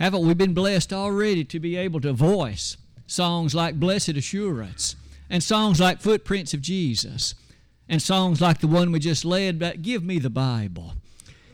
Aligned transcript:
Haven't 0.00 0.26
we 0.26 0.32
been 0.32 0.54
blessed 0.54 0.94
already 0.94 1.44
to 1.44 1.60
be 1.60 1.76
able 1.76 2.00
to 2.00 2.14
voice 2.14 2.78
songs 3.06 3.54
like 3.54 3.78
Blessed 3.78 4.10
Assurance 4.10 4.96
and 5.28 5.42
songs 5.42 5.78
like 5.78 6.00
Footprints 6.00 6.54
of 6.54 6.62
Jesus 6.62 7.34
and 7.86 8.00
songs 8.00 8.40
like 8.40 8.60
the 8.60 8.66
one 8.66 8.92
we 8.92 8.98
just 8.98 9.26
led, 9.26 9.58
but 9.58 9.82
Give 9.82 10.02
Me 10.02 10.18
the 10.18 10.30
Bible? 10.30 10.94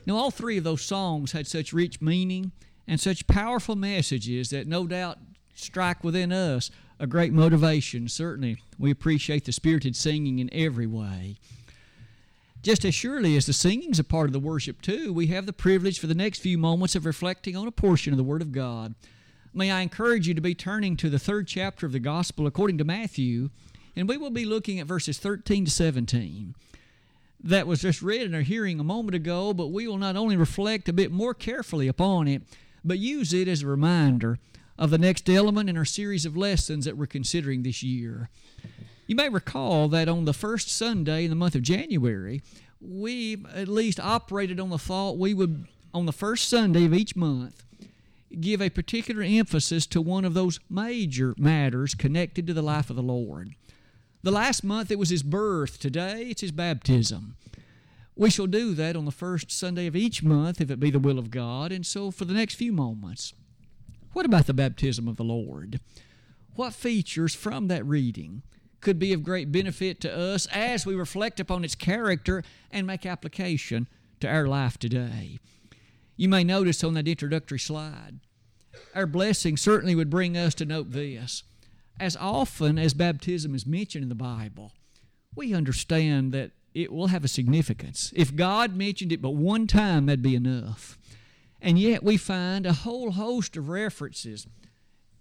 Now, 0.06 0.14
all 0.14 0.30
three 0.30 0.58
of 0.58 0.62
those 0.62 0.82
songs 0.82 1.32
had 1.32 1.48
such 1.48 1.72
rich 1.72 2.00
meaning 2.00 2.52
and 2.86 3.00
such 3.00 3.26
powerful 3.26 3.74
messages 3.74 4.50
that 4.50 4.68
no 4.68 4.86
doubt 4.86 5.18
strike 5.56 6.04
within 6.04 6.30
us 6.30 6.70
a 7.00 7.08
great 7.08 7.32
motivation. 7.32 8.08
Certainly, 8.08 8.62
we 8.78 8.92
appreciate 8.92 9.44
the 9.44 9.50
spirited 9.50 9.96
singing 9.96 10.38
in 10.38 10.54
every 10.54 10.86
way. 10.86 11.38
Just 12.66 12.84
as 12.84 12.96
surely 12.96 13.36
as 13.36 13.46
the 13.46 13.52
singing's 13.52 14.00
a 14.00 14.02
part 14.02 14.28
of 14.28 14.32
the 14.32 14.40
worship, 14.40 14.82
too, 14.82 15.12
we 15.12 15.28
have 15.28 15.46
the 15.46 15.52
privilege 15.52 16.00
for 16.00 16.08
the 16.08 16.16
next 16.16 16.40
few 16.40 16.58
moments 16.58 16.96
of 16.96 17.06
reflecting 17.06 17.54
on 17.54 17.68
a 17.68 17.70
portion 17.70 18.12
of 18.12 18.16
the 18.16 18.24
Word 18.24 18.42
of 18.42 18.50
God. 18.50 18.96
May 19.54 19.70
I 19.70 19.82
encourage 19.82 20.26
you 20.26 20.34
to 20.34 20.40
be 20.40 20.52
turning 20.52 20.96
to 20.96 21.08
the 21.08 21.20
third 21.20 21.46
chapter 21.46 21.86
of 21.86 21.92
the 21.92 22.00
Gospel 22.00 22.44
according 22.44 22.78
to 22.78 22.84
Matthew, 22.84 23.50
and 23.94 24.08
we 24.08 24.16
will 24.16 24.30
be 24.30 24.44
looking 24.44 24.80
at 24.80 24.88
verses 24.88 25.16
13 25.18 25.66
to 25.66 25.70
17. 25.70 26.56
That 27.38 27.68
was 27.68 27.82
just 27.82 28.02
read 28.02 28.22
in 28.22 28.34
our 28.34 28.40
hearing 28.40 28.80
a 28.80 28.82
moment 28.82 29.14
ago, 29.14 29.54
but 29.54 29.68
we 29.68 29.86
will 29.86 29.96
not 29.96 30.16
only 30.16 30.36
reflect 30.36 30.88
a 30.88 30.92
bit 30.92 31.12
more 31.12 31.34
carefully 31.34 31.86
upon 31.86 32.26
it, 32.26 32.42
but 32.84 32.98
use 32.98 33.32
it 33.32 33.46
as 33.46 33.62
a 33.62 33.68
reminder 33.68 34.40
of 34.76 34.90
the 34.90 34.98
next 34.98 35.30
element 35.30 35.70
in 35.70 35.76
our 35.76 35.84
series 35.84 36.26
of 36.26 36.36
lessons 36.36 36.84
that 36.84 36.96
we're 36.96 37.06
considering 37.06 37.62
this 37.62 37.84
year. 37.84 38.28
You 39.06 39.14
may 39.14 39.28
recall 39.28 39.88
that 39.88 40.08
on 40.08 40.24
the 40.24 40.32
first 40.32 40.68
Sunday 40.68 41.24
in 41.24 41.30
the 41.30 41.36
month 41.36 41.54
of 41.54 41.62
January, 41.62 42.42
we 42.80 43.44
at 43.54 43.68
least 43.68 44.00
operated 44.00 44.58
on 44.58 44.70
the 44.70 44.78
thought 44.78 45.16
we 45.16 45.32
would, 45.32 45.66
on 45.94 46.06
the 46.06 46.12
first 46.12 46.48
Sunday 46.48 46.84
of 46.84 46.94
each 46.94 47.14
month, 47.14 47.62
give 48.40 48.60
a 48.60 48.68
particular 48.68 49.22
emphasis 49.22 49.86
to 49.86 50.00
one 50.02 50.24
of 50.24 50.34
those 50.34 50.58
major 50.68 51.34
matters 51.38 51.94
connected 51.94 52.46
to 52.46 52.52
the 52.52 52.62
life 52.62 52.90
of 52.90 52.96
the 52.96 53.02
Lord. 53.02 53.54
The 54.24 54.32
last 54.32 54.64
month 54.64 54.90
it 54.90 54.98
was 54.98 55.10
his 55.10 55.22
birth. 55.22 55.78
Today 55.78 56.26
it's 56.30 56.40
his 56.40 56.50
baptism. 56.50 57.36
We 58.16 58.30
shall 58.30 58.48
do 58.48 58.74
that 58.74 58.96
on 58.96 59.04
the 59.04 59.12
first 59.12 59.52
Sunday 59.52 59.86
of 59.86 59.94
each 59.94 60.22
month 60.22 60.60
if 60.60 60.70
it 60.70 60.80
be 60.80 60.90
the 60.90 60.98
will 60.98 61.18
of 61.18 61.30
God. 61.30 61.70
And 61.70 61.86
so 61.86 62.10
for 62.10 62.24
the 62.24 62.34
next 62.34 62.56
few 62.56 62.72
moments, 62.72 63.34
what 64.14 64.26
about 64.26 64.46
the 64.46 64.54
baptism 64.54 65.06
of 65.06 65.16
the 65.16 65.22
Lord? 65.22 65.78
What 66.56 66.72
features 66.72 67.34
from 67.34 67.68
that 67.68 67.86
reading 67.86 68.42
could 68.80 68.98
be 68.98 69.12
of 69.12 69.22
great 69.22 69.50
benefit 69.50 70.00
to 70.00 70.16
us 70.16 70.46
as 70.46 70.86
we 70.86 70.94
reflect 70.94 71.40
upon 71.40 71.64
its 71.64 71.74
character 71.74 72.42
and 72.70 72.86
make 72.86 73.06
application 73.06 73.88
to 74.20 74.28
our 74.28 74.46
life 74.46 74.78
today. 74.78 75.38
You 76.16 76.28
may 76.28 76.44
notice 76.44 76.82
on 76.82 76.94
that 76.94 77.08
introductory 77.08 77.58
slide, 77.58 78.20
our 78.94 79.06
blessing 79.06 79.56
certainly 79.56 79.94
would 79.94 80.10
bring 80.10 80.36
us 80.36 80.54
to 80.56 80.64
note 80.64 80.92
this. 80.92 81.42
As 81.98 82.16
often 82.16 82.78
as 82.78 82.94
baptism 82.94 83.54
is 83.54 83.66
mentioned 83.66 84.02
in 84.02 84.08
the 84.08 84.14
Bible, 84.14 84.72
we 85.34 85.54
understand 85.54 86.32
that 86.32 86.52
it 86.74 86.92
will 86.92 87.06
have 87.08 87.24
a 87.24 87.28
significance. 87.28 88.12
If 88.14 88.36
God 88.36 88.76
mentioned 88.76 89.12
it 89.12 89.22
but 89.22 89.30
one 89.30 89.66
time, 89.66 90.06
that'd 90.06 90.22
be 90.22 90.34
enough. 90.34 90.98
And 91.60 91.78
yet 91.78 92.02
we 92.02 92.16
find 92.16 92.66
a 92.66 92.72
whole 92.72 93.12
host 93.12 93.56
of 93.56 93.68
references 93.68 94.46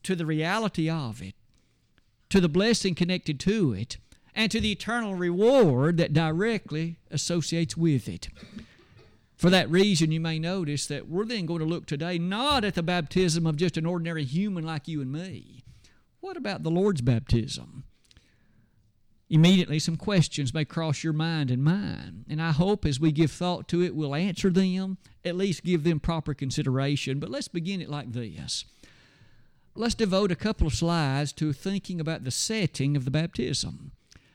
to 0.03 0.15
the 0.15 0.25
reality 0.25 0.89
of 0.89 1.21
it 1.21 1.33
to 2.35 2.41
the 2.41 2.49
blessing 2.49 2.93
connected 2.93 3.39
to 3.39 3.71
it, 3.71 3.95
and 4.35 4.51
to 4.51 4.59
the 4.59 4.73
eternal 4.73 5.15
reward 5.15 5.95
that 5.95 6.11
directly 6.11 6.97
associates 7.09 7.77
with 7.77 8.09
it. 8.09 8.27
For 9.37 9.49
that 9.49 9.71
reason, 9.71 10.11
you 10.11 10.19
may 10.19 10.37
notice 10.37 10.85
that 10.87 11.07
we're 11.07 11.23
then 11.23 11.45
going 11.45 11.59
to 11.59 11.65
look 11.65 11.85
today 11.85 12.17
not 12.17 12.65
at 12.65 12.75
the 12.75 12.83
baptism 12.83 13.47
of 13.47 13.55
just 13.55 13.77
an 13.77 13.85
ordinary 13.85 14.25
human 14.25 14.65
like 14.65 14.85
you 14.85 14.99
and 14.99 15.13
me. 15.13 15.63
What 16.19 16.35
about 16.35 16.63
the 16.63 16.69
Lord's 16.69 16.99
baptism? 16.99 17.85
Immediately, 19.29 19.79
some 19.79 19.95
questions 19.95 20.53
may 20.53 20.65
cross 20.65 21.05
your 21.05 21.13
mind 21.13 21.49
and 21.49 21.63
mine, 21.63 22.25
and 22.29 22.41
I 22.41 22.51
hope 22.51 22.85
as 22.85 22.99
we 22.99 23.13
give 23.13 23.31
thought 23.31 23.69
to 23.69 23.81
it, 23.81 23.95
we'll 23.95 24.13
answer 24.13 24.49
them, 24.49 24.97
at 25.23 25.37
least 25.37 25.63
give 25.63 25.85
them 25.85 26.01
proper 26.01 26.33
consideration. 26.33 27.17
But 27.17 27.31
let's 27.31 27.47
begin 27.47 27.79
it 27.79 27.89
like 27.89 28.11
this 28.11 28.65
let's 29.75 29.95
devote 29.95 30.31
a 30.31 30.35
couple 30.35 30.67
of 30.67 30.73
slides 30.73 31.33
to 31.33 31.53
thinking 31.53 31.99
about 31.99 32.23
the 32.23 32.31
setting 32.31 32.95
of 32.95 33.05
the 33.05 33.11
baptism. 33.11 33.91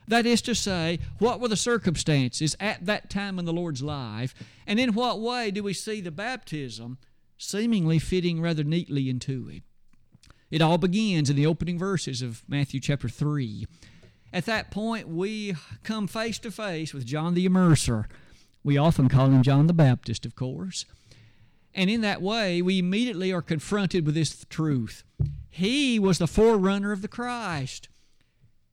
That 0.07 0.25
is 0.25 0.41
to 0.43 0.55
say, 0.55 0.99
what 1.19 1.39
were 1.39 1.47
the 1.47 1.55
circumstances 1.55 2.55
at 2.59 2.85
that 2.85 3.09
time 3.09 3.39
in 3.39 3.45
the 3.45 3.53
Lord's 3.53 3.81
life, 3.81 4.33
and 4.67 4.79
in 4.79 4.93
what 4.93 5.19
way 5.19 5.51
do 5.51 5.63
we 5.63 5.73
see 5.73 6.01
the 6.01 6.11
baptism 6.11 6.97
seemingly 7.37 7.97
fitting 7.99 8.41
rather 8.41 8.63
neatly 8.63 9.09
into 9.09 9.49
it? 9.49 9.63
It 10.49 10.61
all 10.61 10.77
begins 10.77 11.29
in 11.29 11.35
the 11.35 11.47
opening 11.47 11.79
verses 11.79 12.21
of 12.21 12.43
Matthew 12.47 12.79
chapter 12.79 13.07
3. 13.07 13.65
At 14.33 14.45
that 14.45 14.69
point, 14.69 15.07
we 15.07 15.55
come 15.83 16.07
face 16.07 16.39
to 16.39 16.51
face 16.51 16.93
with 16.93 17.05
John 17.05 17.33
the 17.33 17.47
Immerser. 17.47 18.05
We 18.63 18.77
often 18.77 19.07
call 19.09 19.27
him 19.27 19.43
John 19.43 19.67
the 19.67 19.73
Baptist, 19.73 20.25
of 20.25 20.35
course. 20.35 20.85
And 21.73 21.89
in 21.89 22.01
that 22.01 22.21
way, 22.21 22.61
we 22.61 22.79
immediately 22.79 23.31
are 23.31 23.41
confronted 23.41 24.05
with 24.05 24.15
this 24.15 24.45
truth. 24.49 25.03
He 25.49 25.99
was 25.99 26.17
the 26.17 26.27
forerunner 26.27 26.91
of 26.91 27.01
the 27.01 27.07
Christ. 27.07 27.87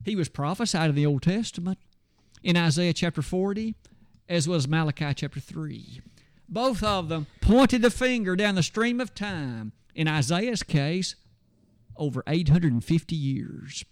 He 0.05 0.17
was 0.17 0.29
prophesied 0.29 0.91
in 0.91 0.97
the 0.97 1.07
Old 1.07 1.23
Testament, 1.23 1.79
in 2.43 2.57
Isaiah 2.57 2.93
chapter 2.93 3.23
40, 3.23 3.75
as 4.29 4.49
well 4.49 4.57
as 4.57 4.69
Malachi 4.69 5.13
chapter 5.15 5.41
3. 5.41 6.01
Both 6.49 6.83
of 6.83 7.09
them 7.09 7.27
pointed 7.41 7.83
the 7.83 7.91
finger 7.91 8.35
down 8.37 8.55
the 8.55 8.63
stream 8.63 9.01
of 9.01 9.15
time. 9.15 9.73
In 9.95 10.09
Isaiah's 10.09 10.63
case, 10.63 11.17
over 11.97 12.23
850 12.27 13.17
years. 13.17 13.85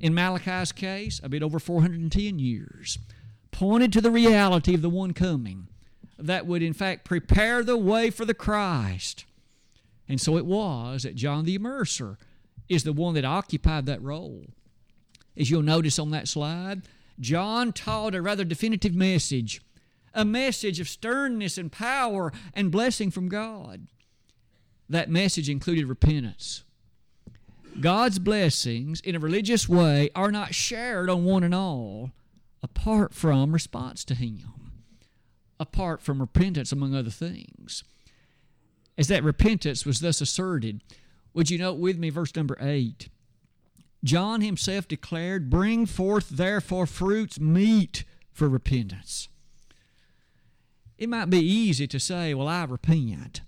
In 0.00 0.14
Malachi's 0.14 0.72
case, 0.72 1.20
a 1.22 1.28
bit 1.28 1.42
over 1.42 1.58
410 1.58 2.38
years. 2.38 2.98
Pointed 3.50 3.92
to 3.92 4.00
the 4.00 4.10
reality 4.10 4.74
of 4.74 4.82
the 4.82 4.88
one 4.88 5.12
coming 5.12 5.68
that 6.18 6.46
would, 6.46 6.62
in 6.62 6.72
fact, 6.72 7.04
prepare 7.04 7.62
the 7.62 7.76
way 7.76 8.10
for 8.10 8.24
the 8.24 8.34
Christ. 8.34 9.24
And 10.08 10.20
so 10.20 10.36
it 10.36 10.46
was 10.46 11.02
that 11.02 11.14
John 11.14 11.44
the 11.44 11.58
Immerser 11.58 12.16
is 12.68 12.84
the 12.84 12.92
one 12.92 13.14
that 13.14 13.24
occupied 13.24 13.86
that 13.86 14.02
role. 14.02 14.46
As 15.36 15.50
you'll 15.50 15.62
notice 15.62 15.98
on 15.98 16.10
that 16.10 16.28
slide, 16.28 16.82
John 17.18 17.72
taught 17.72 18.14
a 18.14 18.22
rather 18.22 18.44
definitive 18.44 18.94
message, 18.94 19.60
a 20.12 20.24
message 20.24 20.80
of 20.80 20.88
sternness 20.88 21.58
and 21.58 21.70
power 21.70 22.32
and 22.52 22.70
blessing 22.70 23.10
from 23.10 23.28
God. 23.28 23.86
That 24.88 25.10
message 25.10 25.48
included 25.48 25.86
repentance. 25.86 26.64
God's 27.80 28.18
blessings 28.18 29.00
in 29.00 29.16
a 29.16 29.20
religious 29.20 29.68
way 29.68 30.10
are 30.14 30.30
not 30.30 30.54
shared 30.54 31.10
on 31.10 31.24
one 31.24 31.42
and 31.42 31.54
all 31.54 32.12
apart 32.62 33.12
from 33.12 33.52
response 33.52 34.04
to 34.04 34.14
Him 34.14 34.63
apart 35.58 36.02
from 36.02 36.20
repentance, 36.20 36.72
among 36.72 36.94
other 36.94 37.10
things. 37.10 37.84
As 38.96 39.08
that 39.08 39.24
repentance 39.24 39.84
was 39.84 40.00
thus 40.00 40.20
asserted, 40.20 40.82
would 41.32 41.50
you 41.50 41.58
note 41.58 41.78
with 41.78 41.98
me 41.98 42.10
verse 42.10 42.34
number 42.36 42.56
8? 42.60 43.08
John 44.04 44.40
himself 44.40 44.86
declared, 44.86 45.50
Bring 45.50 45.86
forth 45.86 46.28
therefore 46.28 46.86
fruits 46.86 47.40
meet 47.40 48.04
for 48.32 48.48
repentance. 48.48 49.28
It 50.98 51.08
might 51.08 51.30
be 51.30 51.40
easy 51.40 51.86
to 51.88 51.98
say, 51.98 52.34
Well, 52.34 52.48
I 52.48 52.64
repent. 52.64 53.40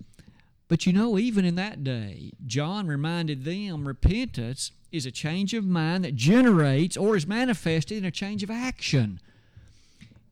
But 0.67 0.85
you 0.85 0.91
know, 0.91 1.17
even 1.17 1.45
in 1.45 1.55
that 1.55 1.83
day, 1.83 2.31
John 2.45 2.87
reminded 2.87 3.45
them 3.45 3.87
repentance 3.87 4.71
is 4.91 5.05
a 5.05 5.11
change 5.11 5.53
of 5.53 5.65
mind 5.65 6.03
that 6.03 6.15
generates 6.15 6.97
or 6.97 7.15
is 7.15 7.25
manifested 7.25 7.99
in 7.99 8.05
a 8.05 8.11
change 8.11 8.43
of 8.43 8.51
action 8.51 9.21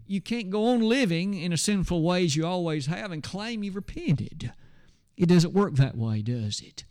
you 0.07 0.21
can't 0.21 0.49
go 0.49 0.67
on 0.67 0.81
living 0.81 1.33
in 1.33 1.51
a 1.51 1.57
sinful 1.57 2.01
way 2.01 2.25
as 2.25 2.35
you 2.35 2.45
always 2.45 2.85
have 2.87 3.11
and 3.11 3.23
claim 3.23 3.63
you've 3.63 3.75
repented. 3.75 4.51
It 5.17 5.27
doesn't 5.27 5.53
work 5.53 5.75
that 5.75 5.97
way, 5.97 6.21
does 6.21 6.59
it? 6.59 6.83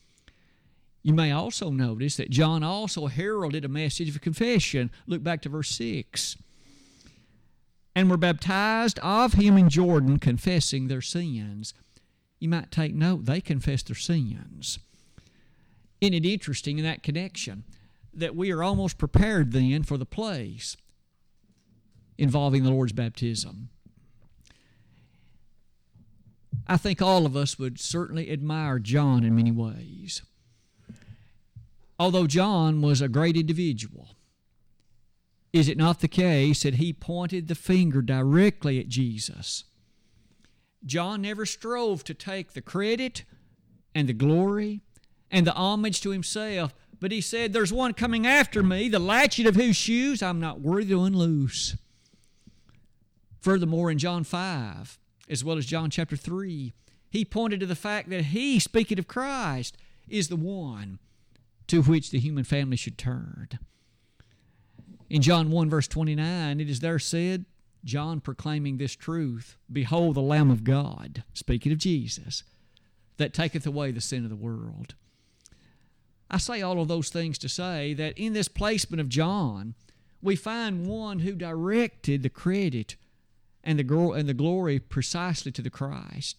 You 1.02 1.12
may 1.12 1.30
also 1.30 1.70
notice 1.70 2.16
that 2.16 2.30
John 2.30 2.62
also 2.62 3.06
heralded 3.06 3.64
a 3.64 3.68
message 3.68 4.08
of 4.08 4.20
confession. 4.22 4.90
Look 5.06 5.22
back 5.22 5.42
to 5.42 5.50
verse 5.50 5.68
6. 5.68 6.36
And 7.94 8.10
were 8.10 8.16
baptized 8.16 8.98
of 9.00 9.34
him 9.34 9.56
in 9.56 9.68
Jordan, 9.68 10.18
confessing 10.18 10.88
their 10.88 11.02
sins. 11.02 11.74
You 12.40 12.48
might 12.48 12.70
take 12.70 12.94
note, 12.94 13.26
they 13.26 13.40
confessed 13.40 13.86
their 13.86 13.96
sins. 13.96 14.78
Isn't 16.00 16.14
it 16.14 16.26
interesting 16.26 16.78
in 16.78 16.84
that 16.84 17.02
connection 17.02 17.64
that 18.12 18.34
we 18.34 18.50
are 18.50 18.62
almost 18.62 18.98
prepared 18.98 19.52
then 19.52 19.82
for 19.82 19.96
the 19.96 20.06
place 20.06 20.76
involving 22.18 22.62
the 22.62 22.70
Lord's 22.70 22.92
baptism. 22.92 23.68
I 26.66 26.76
think 26.76 27.02
all 27.02 27.26
of 27.26 27.36
us 27.36 27.58
would 27.58 27.78
certainly 27.78 28.30
admire 28.30 28.78
John 28.78 29.24
in 29.24 29.36
many 29.36 29.50
ways. 29.50 30.22
Although 31.98 32.26
John 32.26 32.80
was 32.80 33.00
a 33.00 33.08
great 33.08 33.36
individual, 33.36 34.08
is 35.52 35.68
it 35.68 35.78
not 35.78 36.00
the 36.00 36.08
case 36.08 36.62
that 36.62 36.74
he 36.74 36.92
pointed 36.92 37.46
the 37.46 37.54
finger 37.54 38.02
directly 38.02 38.80
at 38.80 38.88
Jesus? 38.88 39.64
John 40.84 41.22
never 41.22 41.46
strove 41.46 42.02
to 42.04 42.14
take 42.14 42.52
the 42.52 42.60
credit 42.60 43.24
and 43.94 44.08
the 44.08 44.12
glory 44.12 44.80
and 45.30 45.46
the 45.46 45.54
homage 45.54 46.00
to 46.02 46.10
himself. 46.10 46.74
But 47.00 47.12
he 47.12 47.20
said, 47.20 47.52
There's 47.52 47.72
one 47.72 47.94
coming 47.94 48.26
after 48.26 48.62
me, 48.62 48.88
the 48.88 48.98
latchet 48.98 49.46
of 49.46 49.56
whose 49.56 49.76
shoes 49.76 50.22
I'm 50.22 50.40
not 50.40 50.60
worthy 50.60 50.90
to 50.90 51.04
unloose. 51.04 51.76
Furthermore, 53.44 53.90
in 53.90 53.98
John 53.98 54.24
5, 54.24 54.98
as 55.28 55.44
well 55.44 55.58
as 55.58 55.66
John 55.66 55.90
chapter 55.90 56.16
3, 56.16 56.72
he 57.10 57.24
pointed 57.26 57.60
to 57.60 57.66
the 57.66 57.74
fact 57.74 58.08
that 58.08 58.24
he, 58.24 58.58
speaking 58.58 58.98
of 58.98 59.06
Christ, 59.06 59.76
is 60.08 60.28
the 60.28 60.36
one 60.36 60.98
to 61.66 61.82
which 61.82 62.10
the 62.10 62.18
human 62.18 62.44
family 62.44 62.78
should 62.78 62.96
turn. 62.96 63.50
In 65.10 65.20
John 65.20 65.50
1, 65.50 65.68
verse 65.68 65.86
29, 65.86 66.58
it 66.58 66.70
is 66.70 66.80
there 66.80 66.98
said, 66.98 67.44
John 67.84 68.22
proclaiming 68.22 68.78
this 68.78 68.96
truth 68.96 69.58
Behold 69.70 70.16
the 70.16 70.22
Lamb 70.22 70.50
of 70.50 70.64
God, 70.64 71.22
speaking 71.34 71.70
of 71.70 71.76
Jesus, 71.76 72.44
that 73.18 73.34
taketh 73.34 73.66
away 73.66 73.90
the 73.90 74.00
sin 74.00 74.24
of 74.24 74.30
the 74.30 74.36
world. 74.36 74.94
I 76.30 76.38
say 76.38 76.62
all 76.62 76.80
of 76.80 76.88
those 76.88 77.10
things 77.10 77.36
to 77.40 77.50
say 77.50 77.92
that 77.92 78.16
in 78.16 78.32
this 78.32 78.48
placement 78.48 79.02
of 79.02 79.10
John, 79.10 79.74
we 80.22 80.34
find 80.34 80.86
one 80.86 81.18
who 81.18 81.34
directed 81.34 82.22
the 82.22 82.30
credit 82.30 82.96
and 83.64 83.78
the, 83.78 83.82
girl 83.82 84.12
and 84.12 84.28
the 84.28 84.34
glory 84.34 84.78
precisely 84.78 85.50
to 85.50 85.62
the 85.62 85.70
Christ. 85.70 86.36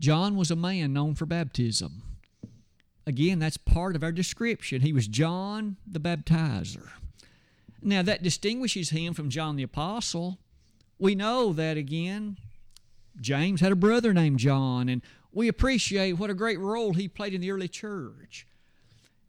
John 0.00 0.36
was 0.36 0.50
a 0.50 0.56
man 0.56 0.94
known 0.94 1.14
for 1.14 1.26
baptism. 1.26 2.02
Again, 3.06 3.38
that's 3.38 3.56
part 3.56 3.96
of 3.96 4.02
our 4.02 4.12
description. 4.12 4.80
He 4.80 4.92
was 4.92 5.08
John 5.08 5.76
the 5.86 6.00
baptizer. 6.00 6.88
Now, 7.82 8.02
that 8.02 8.22
distinguishes 8.22 8.90
him 8.90 9.12
from 9.14 9.30
John 9.30 9.56
the 9.56 9.62
apostle. 9.62 10.38
We 10.98 11.14
know 11.14 11.52
that, 11.52 11.76
again, 11.76 12.36
James 13.20 13.60
had 13.60 13.72
a 13.72 13.76
brother 13.76 14.14
named 14.14 14.38
John, 14.38 14.88
and 14.88 15.02
we 15.32 15.48
appreciate 15.48 16.14
what 16.14 16.30
a 16.30 16.34
great 16.34 16.60
role 16.60 16.92
he 16.92 17.08
played 17.08 17.34
in 17.34 17.40
the 17.40 17.50
early 17.50 17.68
church. 17.68 18.46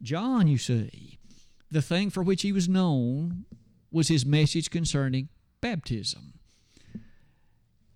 John, 0.00 0.46
you 0.48 0.58
see, 0.58 1.18
the 1.70 1.82
thing 1.82 2.10
for 2.10 2.22
which 2.22 2.42
he 2.42 2.52
was 2.52 2.68
known 2.68 3.44
was 3.92 4.08
his 4.08 4.26
message 4.26 4.70
concerning 4.70 5.28
baptism. 5.60 6.34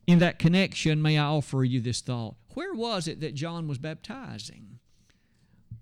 In 0.06 0.20
that 0.20 0.38
connection, 0.38 1.02
may 1.02 1.18
I 1.18 1.24
offer 1.24 1.64
you 1.64 1.80
this 1.80 2.00
thought. 2.00 2.36
Where 2.54 2.74
was 2.74 3.08
it 3.08 3.20
that 3.20 3.34
John 3.34 3.66
was 3.66 3.78
baptizing? 3.78 4.78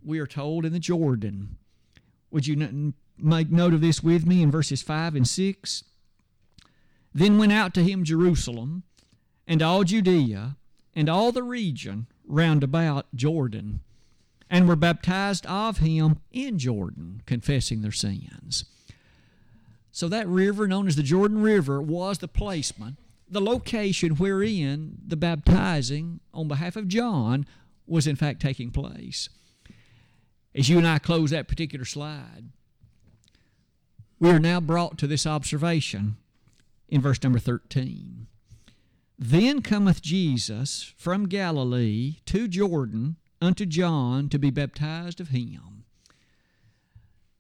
We 0.02 0.18
are 0.18 0.26
told 0.26 0.64
in 0.64 0.72
the 0.72 0.78
Jordan. 0.78 1.56
Would 2.30 2.46
you 2.46 2.94
make 3.18 3.50
note 3.50 3.74
of 3.74 3.80
this 3.80 4.02
with 4.02 4.26
me 4.26 4.42
in 4.42 4.50
verses 4.50 4.82
5 4.82 5.14
and 5.14 5.28
6? 5.28 5.84
Then 7.12 7.38
went 7.38 7.52
out 7.52 7.74
to 7.74 7.84
him 7.84 8.02
Jerusalem 8.02 8.82
and 9.46 9.62
all 9.62 9.84
Judea 9.84 10.56
and 10.94 11.08
all 11.08 11.32
the 11.32 11.42
region 11.42 12.06
round 12.26 12.64
about 12.64 13.06
Jordan, 13.14 13.80
and 14.48 14.66
were 14.66 14.76
baptized 14.76 15.44
of 15.46 15.78
him 15.78 16.20
in 16.32 16.58
Jordan, 16.58 17.20
confessing 17.26 17.82
their 17.82 17.92
sins. 17.92 18.64
So 19.94 20.08
that 20.08 20.26
river, 20.26 20.66
known 20.66 20.88
as 20.88 20.96
the 20.96 21.04
Jordan 21.04 21.40
River, 21.40 21.80
was 21.80 22.18
the 22.18 22.26
placement, 22.26 22.98
the 23.28 23.40
location 23.40 24.16
wherein 24.16 24.98
the 25.06 25.14
baptizing 25.14 26.18
on 26.34 26.48
behalf 26.48 26.74
of 26.74 26.88
John 26.88 27.46
was 27.86 28.08
in 28.08 28.16
fact 28.16 28.42
taking 28.42 28.72
place. 28.72 29.28
As 30.52 30.68
you 30.68 30.78
and 30.78 30.86
I 30.86 30.98
close 30.98 31.30
that 31.30 31.46
particular 31.46 31.84
slide, 31.84 32.46
we 34.18 34.30
are 34.30 34.40
now 34.40 34.58
brought 34.58 34.98
to 34.98 35.06
this 35.06 35.28
observation 35.28 36.16
in 36.88 37.00
verse 37.00 37.22
number 37.22 37.38
13. 37.38 38.26
Then 39.16 39.62
cometh 39.62 40.02
Jesus 40.02 40.92
from 40.96 41.28
Galilee 41.28 42.16
to 42.26 42.48
Jordan 42.48 43.14
unto 43.40 43.64
John 43.64 44.28
to 44.30 44.40
be 44.40 44.50
baptized 44.50 45.20
of 45.20 45.28
him. 45.28 45.84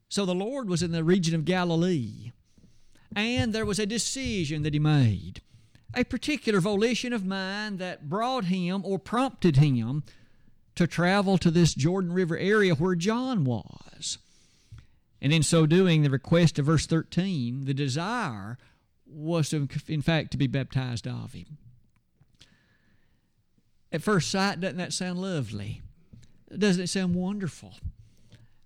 So 0.08 0.24
the 0.24 0.36
Lord 0.36 0.68
was 0.68 0.84
in 0.84 0.92
the 0.92 1.02
region 1.02 1.34
of 1.34 1.44
Galilee, 1.44 2.30
and 3.16 3.52
there 3.52 3.66
was 3.66 3.78
a 3.78 3.86
decision 3.86 4.62
that 4.62 4.74
he 4.74 4.80
made, 4.80 5.40
a 5.94 6.04
particular 6.04 6.60
volition 6.60 7.12
of 7.12 7.24
mind 7.24 7.78
that 7.78 8.08
brought 8.08 8.46
him 8.46 8.82
or 8.84 8.98
prompted 8.98 9.56
him 9.56 10.02
to 10.74 10.86
travel 10.86 11.38
to 11.38 11.50
this 11.50 11.74
Jordan 11.74 12.12
River 12.12 12.36
area 12.36 12.74
where 12.74 12.94
John 12.94 13.44
was. 13.44 14.18
And 15.20 15.32
in 15.32 15.42
so 15.42 15.66
doing, 15.66 16.02
the 16.02 16.10
request 16.10 16.58
of 16.58 16.66
verse 16.66 16.86
13, 16.86 17.64
the 17.64 17.74
desire 17.74 18.58
was 19.06 19.50
to, 19.50 19.68
in 19.86 20.02
fact 20.02 20.32
to 20.32 20.36
be 20.36 20.46
baptized 20.46 21.06
of 21.06 21.32
him. 21.32 21.58
At 23.92 24.02
first 24.02 24.30
sight, 24.30 24.60
doesn't 24.60 24.76
that 24.78 24.92
sound 24.92 25.20
lovely? 25.20 25.80
Doesn't 26.56 26.82
it 26.82 26.88
sound 26.88 27.14
wonderful? 27.14 27.74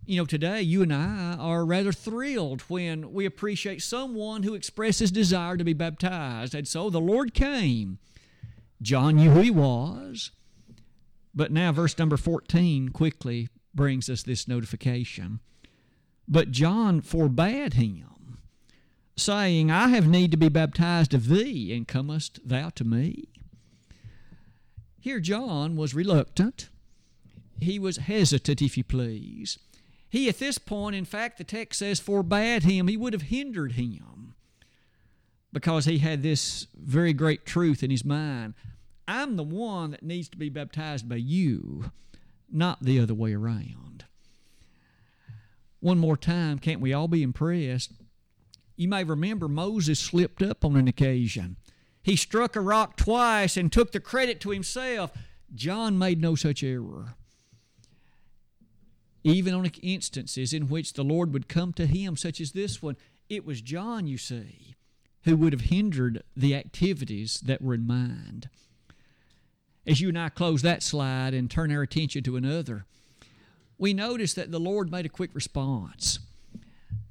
You 0.08 0.16
know, 0.16 0.24
today 0.24 0.62
you 0.62 0.80
and 0.80 0.90
I 0.90 1.36
are 1.38 1.66
rather 1.66 1.92
thrilled 1.92 2.62
when 2.62 3.12
we 3.12 3.26
appreciate 3.26 3.82
someone 3.82 4.42
who 4.42 4.54
expresses 4.54 5.10
desire 5.10 5.58
to 5.58 5.64
be 5.64 5.74
baptized. 5.74 6.54
And 6.54 6.66
so 6.66 6.88
the 6.88 6.98
Lord 6.98 7.34
came. 7.34 7.98
John 8.80 9.16
knew 9.16 9.32
who 9.32 9.42
he 9.42 9.50
was. 9.50 10.30
But 11.34 11.52
now, 11.52 11.72
verse 11.72 11.98
number 11.98 12.16
14 12.16 12.88
quickly 12.88 13.50
brings 13.74 14.08
us 14.08 14.22
this 14.22 14.48
notification. 14.48 15.40
But 16.26 16.52
John 16.52 17.02
forbade 17.02 17.74
him, 17.74 18.38
saying, 19.14 19.70
I 19.70 19.88
have 19.88 20.08
need 20.08 20.30
to 20.30 20.38
be 20.38 20.48
baptized 20.48 21.12
of 21.12 21.28
thee, 21.28 21.70
and 21.76 21.86
comest 21.86 22.40
thou 22.48 22.70
to 22.70 22.84
me? 22.84 23.28
Here, 24.98 25.20
John 25.20 25.76
was 25.76 25.94
reluctant. 25.94 26.70
He 27.60 27.78
was 27.78 27.98
hesitant, 27.98 28.62
if 28.62 28.78
you 28.78 28.84
please. 28.84 29.58
He, 30.10 30.28
at 30.28 30.38
this 30.38 30.58
point, 30.58 30.96
in 30.96 31.04
fact, 31.04 31.38
the 31.38 31.44
text 31.44 31.80
says, 31.80 32.00
forbade 32.00 32.62
him. 32.62 32.88
He 32.88 32.96
would 32.96 33.12
have 33.12 33.22
hindered 33.22 33.72
him 33.72 34.34
because 35.52 35.84
he 35.84 35.98
had 35.98 36.22
this 36.22 36.66
very 36.74 37.12
great 37.12 37.44
truth 37.44 37.82
in 37.82 37.90
his 37.90 38.04
mind. 38.04 38.54
I'm 39.06 39.36
the 39.36 39.42
one 39.42 39.92
that 39.92 40.02
needs 40.02 40.28
to 40.30 40.36
be 40.36 40.48
baptized 40.48 41.08
by 41.08 41.16
you, 41.16 41.90
not 42.50 42.82
the 42.82 43.00
other 43.00 43.14
way 43.14 43.34
around. 43.34 44.04
One 45.80 45.98
more 45.98 46.16
time, 46.16 46.58
can't 46.58 46.80
we 46.80 46.92
all 46.92 47.08
be 47.08 47.22
impressed? 47.22 47.92
You 48.76 48.88
may 48.88 49.04
remember 49.04 49.48
Moses 49.48 49.98
slipped 49.98 50.42
up 50.42 50.64
on 50.64 50.76
an 50.76 50.88
occasion. 50.88 51.56
He 52.02 52.16
struck 52.16 52.56
a 52.56 52.60
rock 52.60 52.96
twice 52.96 53.56
and 53.56 53.70
took 53.70 53.92
the 53.92 54.00
credit 54.00 54.40
to 54.40 54.50
himself. 54.50 55.12
John 55.54 55.98
made 55.98 56.20
no 56.20 56.34
such 56.34 56.62
error. 56.62 57.14
Even 59.24 59.54
on 59.54 59.66
instances 59.82 60.52
in 60.52 60.68
which 60.68 60.92
the 60.92 61.02
Lord 61.02 61.32
would 61.32 61.48
come 61.48 61.72
to 61.74 61.86
him, 61.86 62.16
such 62.16 62.40
as 62.40 62.52
this 62.52 62.82
one, 62.82 62.96
it 63.28 63.44
was 63.44 63.60
John, 63.60 64.06
you 64.06 64.16
see, 64.16 64.76
who 65.24 65.36
would 65.36 65.52
have 65.52 65.62
hindered 65.62 66.22
the 66.36 66.54
activities 66.54 67.40
that 67.44 67.60
were 67.60 67.74
in 67.74 67.86
mind. 67.86 68.48
As 69.86 70.00
you 70.00 70.08
and 70.08 70.18
I 70.18 70.28
close 70.28 70.62
that 70.62 70.82
slide 70.82 71.34
and 71.34 71.50
turn 71.50 71.72
our 71.72 71.82
attention 71.82 72.22
to 72.24 72.36
another, 72.36 72.86
we 73.78 73.94
notice 73.94 74.34
that 74.34 74.50
the 74.50 74.60
Lord 74.60 74.90
made 74.90 75.06
a 75.06 75.10
quick 75.10 75.30
response. 75.34 76.18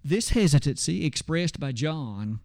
This 0.04 0.30
hesitancy 0.30 1.06
expressed 1.06 1.60
by 1.60 1.72
John 1.72 2.40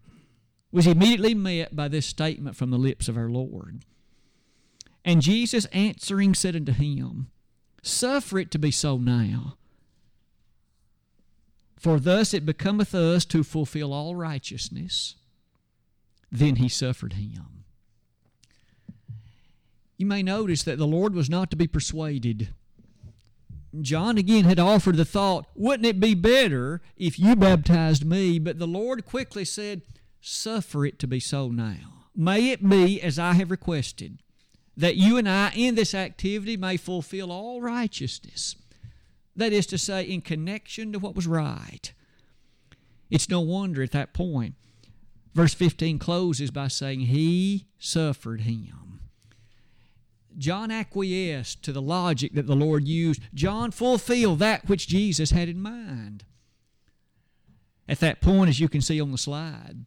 was 0.71 0.87
immediately 0.87 1.35
met 1.35 1.75
by 1.75 1.87
this 1.87 2.05
statement 2.05 2.55
from 2.55 2.71
the 2.71 2.77
lips 2.77 3.07
of 3.07 3.17
our 3.17 3.29
Lord. 3.29 3.83
And 5.05 5.21
Jesus 5.21 5.65
answering 5.65 6.33
said 6.33 6.55
unto 6.55 6.71
him, 6.71 7.29
Suffer 7.83 8.39
it 8.39 8.49
to 8.51 8.57
be 8.57 8.71
so 8.71 8.97
now. 8.97 9.57
For 11.77 11.99
thus 11.99 12.33
it 12.33 12.45
becometh 12.45 12.95
us 12.95 13.25
to 13.25 13.43
fulfill 13.43 13.91
all 13.91 14.15
righteousness. 14.15 15.15
Then 16.31 16.55
he 16.55 16.69
suffered 16.69 17.13
him. 17.13 17.65
You 19.97 20.05
may 20.05 20.23
notice 20.23 20.63
that 20.63 20.77
the 20.77 20.87
Lord 20.87 21.13
was 21.13 21.29
not 21.29 21.51
to 21.51 21.57
be 21.57 21.67
persuaded. 21.67 22.53
John 23.81 24.17
again 24.17 24.45
had 24.45 24.59
offered 24.59 24.95
the 24.95 25.03
thought, 25.03 25.45
wouldn't 25.53 25.85
it 25.85 25.99
be 25.99 26.13
better 26.13 26.81
if 26.95 27.19
you 27.19 27.35
baptized 27.35 28.05
me? 28.05 28.39
But 28.39 28.59
the 28.59 28.67
Lord 28.67 29.05
quickly 29.05 29.43
said, 29.43 29.81
Suffer 30.21 30.85
it 30.85 30.99
to 30.99 31.07
be 31.07 31.19
so 31.19 31.49
now. 31.49 32.05
May 32.15 32.51
it 32.51 32.67
be 32.67 33.01
as 33.01 33.19
I 33.19 33.33
have 33.33 33.51
requested, 33.51 34.22
that 34.75 34.95
you 34.95 35.17
and 35.17 35.29
I 35.29 35.51
in 35.55 35.75
this 35.75 35.93
activity 35.93 36.57
may 36.57 36.77
fulfill 36.77 37.31
all 37.31 37.61
righteousness. 37.61 38.55
That 39.35 39.53
is 39.53 39.65
to 39.67 39.77
say, 39.77 40.03
in 40.03 40.21
connection 40.21 40.91
to 40.93 40.99
what 40.99 41.15
was 41.15 41.27
right. 41.27 41.93
It's 43.09 43.29
no 43.29 43.41
wonder 43.41 43.83
at 43.83 43.91
that 43.91 44.13
point. 44.13 44.55
Verse 45.33 45.53
15 45.53 45.99
closes 45.99 46.51
by 46.51 46.67
saying, 46.67 47.01
He 47.01 47.65
suffered 47.79 48.41
him. 48.41 48.99
John 50.37 50.71
acquiesced 50.71 51.63
to 51.63 51.71
the 51.71 51.81
logic 51.81 52.33
that 52.33 52.47
the 52.47 52.55
Lord 52.55 52.87
used. 52.87 53.21
John 53.33 53.71
fulfilled 53.71 54.39
that 54.39 54.67
which 54.67 54.87
Jesus 54.87 55.31
had 55.31 55.49
in 55.49 55.61
mind. 55.61 56.25
At 57.87 57.99
that 57.99 58.21
point, 58.21 58.49
as 58.49 58.59
you 58.59 58.69
can 58.69 58.81
see 58.81 58.99
on 58.99 59.11
the 59.11 59.17
slide, 59.17 59.85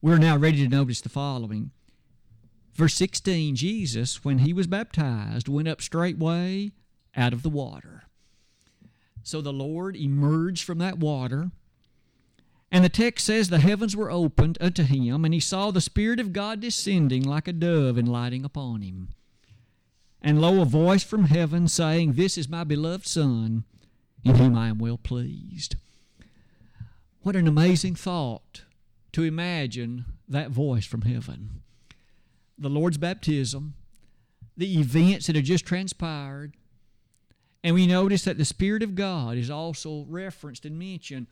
we're 0.00 0.18
now 0.18 0.36
ready 0.36 0.62
to 0.62 0.68
notice 0.68 1.00
the 1.00 1.08
following. 1.08 1.70
Verse 2.74 2.94
16 2.94 3.56
Jesus, 3.56 4.24
when 4.24 4.38
he 4.38 4.52
was 4.52 4.66
baptized, 4.66 5.48
went 5.48 5.68
up 5.68 5.82
straightway 5.82 6.72
out 7.16 7.32
of 7.32 7.42
the 7.42 7.48
water. 7.48 8.04
So 9.22 9.40
the 9.40 9.52
Lord 9.52 9.96
emerged 9.96 10.64
from 10.64 10.78
that 10.78 10.98
water. 10.98 11.50
And 12.72 12.84
the 12.84 12.88
text 12.88 13.26
says 13.26 13.48
the 13.48 13.58
heavens 13.58 13.96
were 13.96 14.10
opened 14.10 14.56
unto 14.60 14.84
him, 14.84 15.24
and 15.24 15.34
he 15.34 15.40
saw 15.40 15.70
the 15.70 15.80
Spirit 15.80 16.20
of 16.20 16.32
God 16.32 16.60
descending 16.60 17.24
like 17.24 17.48
a 17.48 17.52
dove 17.52 17.98
and 17.98 18.08
lighting 18.08 18.44
upon 18.44 18.82
him. 18.82 19.08
And 20.22 20.40
lo, 20.40 20.60
a 20.60 20.64
voice 20.64 21.02
from 21.02 21.24
heaven 21.24 21.66
saying, 21.66 22.12
This 22.12 22.38
is 22.38 22.48
my 22.48 22.62
beloved 22.62 23.06
Son, 23.06 23.64
in 24.24 24.36
whom 24.36 24.56
I 24.56 24.68
am 24.68 24.78
well 24.78 24.98
pleased. 24.98 25.76
What 27.22 27.36
an 27.36 27.48
amazing 27.48 27.96
thought 27.96 28.62
to 29.12 29.24
imagine 29.24 30.04
that 30.28 30.50
voice 30.50 30.86
from 30.86 31.02
heaven. 31.02 31.62
The 32.60 32.68
Lord's 32.68 32.98
baptism, 32.98 33.74
the 34.56 34.78
events 34.78 35.26
that 35.26 35.34
have 35.34 35.44
just 35.44 35.66
transpired, 35.66 36.52
and 37.64 37.74
we 37.74 37.86
notice 37.86 38.24
that 38.24 38.38
the 38.38 38.44
Spirit 38.44 38.82
of 38.82 38.94
God 38.94 39.36
is 39.36 39.50
also 39.50 40.04
referenced 40.08 40.64
and 40.64 40.78
mentioned. 40.78 41.26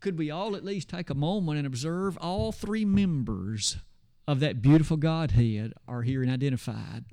Could 0.00 0.16
we 0.16 0.30
all 0.30 0.56
at 0.56 0.64
least 0.64 0.88
take 0.88 1.10
a 1.10 1.14
moment 1.14 1.58
and 1.58 1.66
observe 1.66 2.16
all 2.18 2.52
three 2.52 2.84
members 2.84 3.76
of 4.26 4.40
that 4.40 4.62
beautiful 4.62 4.96
Godhead 4.96 5.74
are 5.86 6.02
here 6.02 6.22
and 6.22 6.30
identified? 6.30 7.04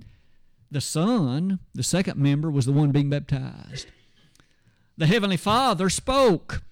The 0.72 0.82
Son, 0.82 1.60
the 1.74 1.84
second 1.84 2.18
member, 2.18 2.50
was 2.50 2.66
the 2.66 2.72
one 2.72 2.92
being 2.92 3.10
baptized. 3.10 3.88
The 4.98 5.06
Heavenly 5.06 5.38
Father 5.38 5.90
spoke 5.90 6.64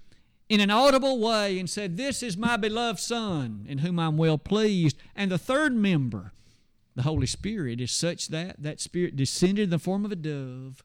in 0.50 0.60
an 0.60 0.72
audible 0.72 1.20
way 1.20 1.60
and 1.60 1.70
said, 1.70 1.98
This 1.98 2.24
is 2.24 2.38
my 2.38 2.58
beloved 2.58 3.00
Son, 3.00 3.66
in 3.68 3.80
whom 3.80 4.00
I'm 4.00 4.18
well 4.18 4.38
pleased. 4.38 4.98
And 5.16 5.32
the 5.32 5.38
third 5.38 5.74
member, 5.76 6.34
the 6.96 7.04
Holy 7.04 7.28
Spirit, 7.28 7.82
is 7.82 7.92
such 7.92 8.30
that 8.30 8.62
that 8.62 8.80
Spirit 8.80 9.16
descended 9.16 9.66
in 9.66 9.70
the 9.70 9.80
form 9.80 10.06
of 10.06 10.12
a 10.12 10.16
dove. 10.16 10.84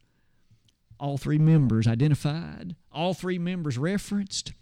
All 0.98 1.16
three 1.16 1.38
members 1.38 1.86
identified, 1.86 2.76
all 2.92 3.14
three 3.14 3.38
members 3.38 3.78
referenced. 3.78 4.52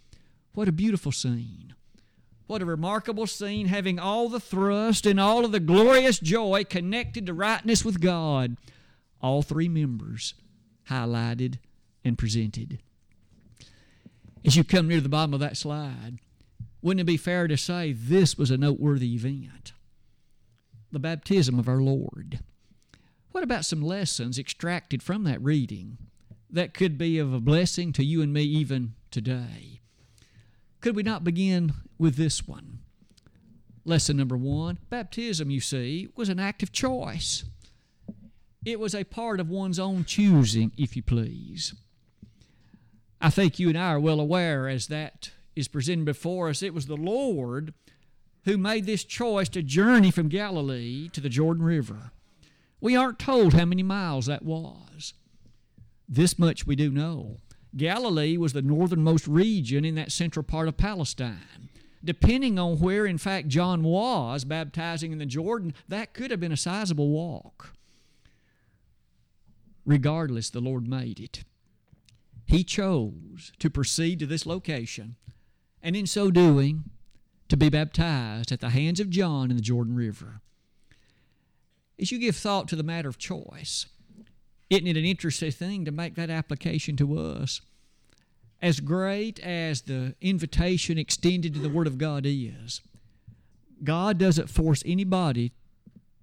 What 0.53 0.69
a 0.69 0.73
beautiful 0.73 1.13
scene. 1.13 1.75
What 2.47 2.63
a 2.63 2.67
remarkable 2.67 3.27
scene, 3.27 3.67
having 3.67 3.99
all 3.99 4.29
the 4.29 4.41
thrust 4.41 5.05
and 5.05 5.21
all 5.21 5.45
of 5.45 5.53
the 5.53 5.61
glorious 5.61 6.19
joy 6.19 6.65
connected 6.65 7.27
to 7.27 7.35
rightness 7.35 7.85
with 7.85 8.01
God. 8.01 8.57
All 9.21 9.43
three 9.43 9.69
members 9.69 10.35
highlighted 10.89 11.59
and 12.05 12.17
presented. 12.17 12.79
As 14.45 14.57
you 14.57 14.65
come 14.65 14.89
near 14.89 15.01
the 15.01 15.09
bottom 15.09 15.35
of 15.35 15.41
that 15.41 15.57
slide, 15.57 16.21
wouldn't 16.81 17.01
it 17.01 17.05
be 17.05 17.17
fair 17.17 17.49
to 17.49 17.57
say 17.57 17.93
this 17.93 18.39
was 18.39 18.51
a 18.51 18.57
noteworthy 18.57 19.15
event? 19.15 19.73
The 20.91 20.99
baptism 20.99 21.59
of 21.59 21.69
our 21.69 21.81
Lord. 21.83 22.41
What 23.33 23.45
about 23.45 23.65
some 23.65 23.83
lessons 23.83 24.39
extracted 24.39 25.03
from 25.03 25.25
that 25.25 25.43
reading 25.43 25.99
that 26.51 26.73
could 26.73 26.97
be 26.97 27.19
of 27.19 27.33
a 27.33 27.41
blessing 27.41 27.93
to 27.93 28.05
you 28.05 28.23
and 28.23 28.33
me 28.33 28.43
even 28.43 28.95
today? 29.11 29.81
Could 30.81 30.97
we 30.97 31.03
not 31.03 31.25
begin 31.25 31.75
with 31.99 32.17
this 32.17 32.49
one? 32.49 32.79
Lesson 33.85 34.17
number 34.17 34.37
one 34.37 34.79
baptism, 34.89 35.51
you 35.51 35.61
see, 35.61 36.09
was 36.17 36.29
an 36.29 36.39
act 36.39 36.63
of 36.63 36.73
choice. 36.73 37.45
It 38.65 38.81
was 38.81 38.95
a 38.95 39.05
part 39.05 39.41
of 39.41 39.51
one's 39.51 39.79
own 39.79 40.05
choosing, 40.05 40.73
if 40.77 40.97
you 40.97 41.03
please. 41.03 41.75
I 43.21 43.31
think 43.31 43.59
you 43.59 43.69
and 43.69 43.79
I 43.79 43.93
are 43.93 44.01
well 44.01 44.21
aware 44.21 44.69
as 44.69 44.87
that 44.87 45.31
is 45.55 45.69
presented 45.69 46.05
before 46.05 46.49
us, 46.49 46.63
it 46.63 46.73
was 46.73 46.87
the 46.87 46.97
Lord 46.97 47.75
who 48.49 48.59
made 48.59 48.87
this 48.87 49.05
choice 49.05 49.49
to 49.51 49.63
journey 49.63 50.11
from 50.11 50.29
Galilee 50.29 51.09
to 51.11 51.21
the 51.21 51.29
Jordan 51.29 51.65
River. 51.65 52.13
We 52.81 52.97
aren't 52.97 53.19
told 53.19 53.55
how 53.55 53.65
many 53.65 53.83
miles 53.83 54.27
that 54.27 54.45
was. 54.45 55.15
This 56.09 56.39
much 56.39 56.67
we 56.67 56.77
do 56.77 56.91
know. 56.91 57.39
Galilee 57.77 58.37
was 58.37 58.53
the 58.53 58.63
northernmost 58.63 59.27
region 59.27 59.85
in 59.85 59.95
that 59.97 60.13
central 60.13 60.43
part 60.43 60.69
of 60.69 60.77
Palestine. 60.77 61.69
Depending 62.03 62.59
on 62.59 62.79
where, 62.79 63.05
in 63.05 63.19
fact, 63.19 63.49
John 63.49 63.83
was 63.83 64.45
baptizing 64.45 65.13
in 65.13 65.19
the 65.19 65.27
Jordan, 65.27 65.75
that 65.89 66.15
could 66.15 66.31
have 66.31 66.41
been 66.41 66.53
a 66.53 66.57
sizable 66.57 67.09
walk. 67.09 67.75
Regardless, 69.85 70.51
the 70.51 70.61
Lord 70.61 70.89
made 70.89 71.21
it 71.21 71.45
he 72.49 72.65
chose 72.65 73.53
to 73.59 73.69
proceed 73.69 74.19
to 74.19 74.27
this 74.27 74.47
location, 74.47 75.17
and 75.83 75.95
in 75.95 76.07
so 76.07 76.31
doing, 76.31 76.85
to 77.49 77.57
be 77.57 77.69
baptized 77.69 78.53
at 78.53 78.61
the 78.61 78.71
hands 78.71 79.01
of 79.01 79.11
John 79.11 79.51
in 79.51 79.57
the 79.57 79.63
Jordan 79.63 79.95
River. 79.95 80.41
As 81.99 82.13
you 82.13 82.19
give 82.19 82.37
thought 82.37 82.69
to 82.69 82.77
the 82.77 82.83
matter 82.83 83.09
of 83.09 83.19
choice, 83.19 83.87
isn't 84.71 84.87
it 84.87 84.97
an 84.97 85.05
interesting 85.05 85.51
thing 85.51 85.85
to 85.85 85.91
make 85.91 86.15
that 86.15 86.31
application 86.31 86.97
to 86.97 87.19
us? 87.19 87.61
As 88.61 88.81
great 88.81 89.39
as 89.41 89.83
the 89.83 90.15
invitation 90.21 90.99
extended 90.99 91.55
to 91.55 91.61
the 91.61 91.69
Word 91.69 91.87
of 91.87 91.97
God 91.97 92.25
is, 92.27 92.81
God 93.83 94.19
doesn't 94.19 94.51
force 94.51 94.83
anybody 94.85 95.53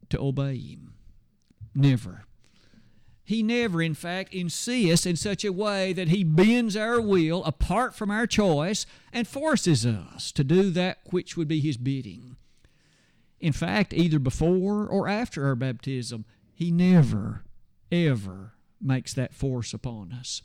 to 0.10 0.20
obey 0.20 0.58
Him. 0.58 0.94
Never. 1.74 2.26
He 3.28 3.42
never, 3.42 3.82
in 3.82 3.96
fact, 3.96 4.36
insists 4.36 5.08
in 5.08 5.16
such 5.16 5.44
a 5.44 5.52
way 5.52 5.94
that 5.94 6.10
He 6.10 6.24
bends 6.24 6.78
our 6.78 7.02
will 7.02 7.44
apart 7.44 7.96
from 7.96 8.12
our 8.12 8.28
choice 8.28 8.86
and 9.12 9.28
forces 9.28 9.84
us 9.84 10.32
to 10.34 10.44
do 10.44 10.70
that 10.70 11.00
which 11.06 11.36
would 11.36 11.48
be 11.48 11.60
His 11.60 11.76
bidding. 11.76 12.36
In 13.40 13.52
fact, 13.52 13.94
either 13.94 14.20
before 14.20 14.86
or 14.86 15.08
after 15.08 15.48
our 15.48 15.56
baptism, 15.56 16.26
He 16.54 16.70
never, 16.70 17.44
ever 17.92 18.54
makes 18.80 19.16
that 19.16 19.34
force 19.34 19.74
upon 19.74 20.14
us. 20.14 20.44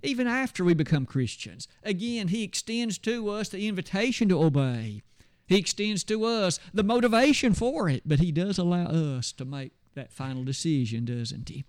Even 0.00 0.28
after 0.28 0.64
we 0.64 0.74
become 0.74 1.04
Christians, 1.04 1.66
again, 1.82 2.28
He 2.28 2.44
extends 2.44 2.96
to 2.98 3.28
us 3.28 3.48
the 3.48 3.66
invitation 3.66 4.28
to 4.28 4.40
obey. 4.40 5.02
He 5.48 5.56
extends 5.58 6.04
to 6.04 6.24
us 6.24 6.60
the 6.72 6.84
motivation 6.84 7.54
for 7.54 7.88
it, 7.88 8.02
but 8.06 8.20
He 8.20 8.30
does 8.30 8.56
allow 8.56 8.86
us 8.86 9.32
to 9.32 9.44
make 9.44 9.72
that 9.94 10.12
final 10.12 10.44
decision, 10.44 11.04
doesn't 11.04 11.48
He? 11.48 11.64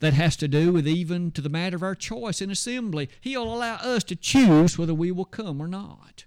That 0.00 0.14
has 0.14 0.36
to 0.36 0.48
do 0.48 0.72
with 0.72 0.86
even 0.86 1.30
to 1.32 1.40
the 1.40 1.48
matter 1.48 1.76
of 1.76 1.82
our 1.82 1.94
choice 1.94 2.40
in 2.40 2.50
assembly. 2.50 3.08
He'll 3.20 3.42
allow 3.52 3.76
us 3.76 4.04
to 4.04 4.16
choose 4.16 4.78
whether 4.78 4.94
we 4.94 5.10
will 5.10 5.24
come 5.24 5.60
or 5.60 5.66
not, 5.66 6.24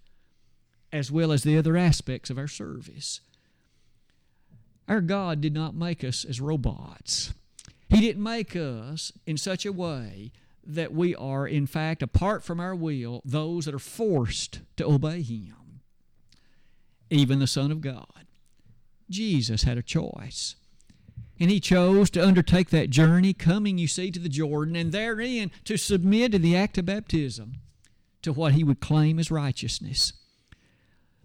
as 0.92 1.12
well 1.12 1.32
as 1.32 1.44
the 1.44 1.58
other 1.58 1.78
aspects 1.78 2.30
of 2.30 2.38
our 2.38 2.48
service. 2.48 3.22
Our 4.88 5.02
God 5.02 5.40
did 5.40 5.54
not 5.54 5.74
make 5.74 6.04
us 6.04 6.26
as 6.26 6.42
robots. 6.42 7.34
He 7.88 8.02
didn't 8.02 8.24
make 8.24 8.56
us 8.56 9.12
in 9.26 9.38
such 9.38 9.66
a 9.66 9.72
way 9.72 10.32
that 10.66 10.94
we 10.94 11.16
are, 11.16 11.48
in 11.48 11.66
fact, 11.66 12.04
apart 12.04 12.44
from 12.44 12.60
our 12.60 12.76
will, 12.76 13.22
those 13.26 13.66
that 13.66 13.74
are 13.74 13.80
forced 13.80 14.62
to 14.78 14.86
obey 14.86 15.22
Him. 15.22 15.82
Even 17.10 17.40
the 17.40 17.48
Son 17.48 17.72
of 17.72 17.82
God. 17.82 18.26
Jesus 19.10 19.64
had 19.64 19.78
a 19.78 19.82
choice. 19.84 20.56
And 21.42 21.50
he 21.50 21.60
chose 21.60 22.12
to 22.12 22.24
undertake 22.24 22.70
that 22.70 22.92
journey, 22.92 23.34
coming, 23.34 23.80
you 23.80 23.88
see, 23.88 24.12
to 24.12 24.20
the 24.20 24.30
Jordan, 24.30 24.76
and 24.76 24.92
therein 24.92 25.50
to 25.66 25.76
submit 25.76 26.34
to 26.34 26.40
the 26.40 26.56
act 26.56 26.78
of 26.78 26.86
baptism 26.86 27.56
to 28.22 28.32
what 28.32 28.54
he 28.54 28.64
would 28.64 28.80
claim 28.80 29.18
as 29.18 29.32
righteousness. 29.32 30.14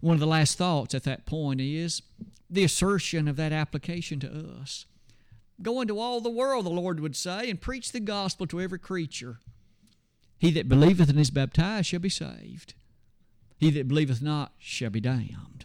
One 0.00 0.14
of 0.14 0.20
the 0.20 0.26
last 0.26 0.56
thoughts 0.56 0.94
at 0.94 1.02
that 1.02 1.26
point 1.26 1.61
is 1.61 2.00
the 2.49 2.64
assertion 2.64 3.28
of 3.28 3.37
that 3.37 3.52
application 3.52 4.18
to 4.20 4.54
us. 4.58 4.87
Go 5.61 5.82
into 5.82 5.99
all 5.99 6.23
the 6.23 6.30
world, 6.30 6.64
the 6.64 6.70
Lord 6.70 6.99
would 7.00 7.14
say, 7.14 7.50
and 7.50 7.61
preach 7.61 7.92
the 7.92 8.00
gospel 8.00 8.46
to 8.46 8.61
every 8.62 8.78
creature. 8.78 9.40
He 10.38 10.50
that 10.52 10.66
believeth 10.66 11.11
and 11.11 11.20
is 11.20 11.28
baptized 11.28 11.88
shall 11.88 12.00
be 12.00 12.08
saved. 12.08 12.73
He 13.58 13.70
that 13.73 13.87
believeth 13.87 14.23
not 14.23 14.52
shall 14.58 14.88
be 14.88 15.00
damned 15.00 15.56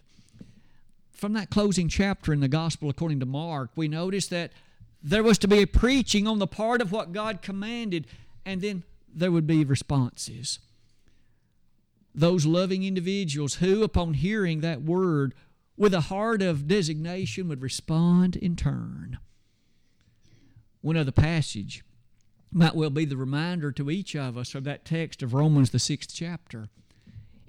from 1.21 1.33
that 1.33 1.51
closing 1.51 1.87
chapter 1.87 2.33
in 2.33 2.39
the 2.39 2.47
Gospel 2.47 2.89
according 2.89 3.19
to 3.19 3.27
Mark, 3.27 3.69
we 3.75 3.87
notice 3.87 4.25
that 4.29 4.51
there 5.03 5.21
was 5.21 5.37
to 5.37 5.47
be 5.47 5.61
a 5.61 5.67
preaching 5.67 6.27
on 6.27 6.39
the 6.39 6.47
part 6.47 6.81
of 6.81 6.91
what 6.91 7.13
God 7.13 7.43
commanded, 7.43 8.07
and 8.43 8.59
then 8.59 8.81
there 9.13 9.31
would 9.31 9.45
be 9.45 9.63
responses. 9.63 10.57
Those 12.15 12.47
loving 12.47 12.83
individuals 12.83 13.55
who, 13.55 13.83
upon 13.83 14.15
hearing 14.15 14.61
that 14.61 14.81
word, 14.81 15.35
with 15.77 15.93
a 15.93 16.01
heart 16.01 16.41
of 16.41 16.67
designation, 16.67 17.47
would 17.49 17.61
respond 17.61 18.35
in 18.35 18.55
turn. 18.55 19.19
One 20.81 20.97
other 20.97 21.11
passage 21.11 21.83
might 22.51 22.75
well 22.75 22.89
be 22.89 23.05
the 23.05 23.15
reminder 23.15 23.71
to 23.73 23.91
each 23.91 24.15
of 24.15 24.39
us 24.39 24.55
of 24.55 24.63
that 24.63 24.85
text 24.85 25.21
of 25.21 25.35
Romans, 25.35 25.69
the 25.69 25.77
sixth 25.77 26.15
chapter 26.15 26.69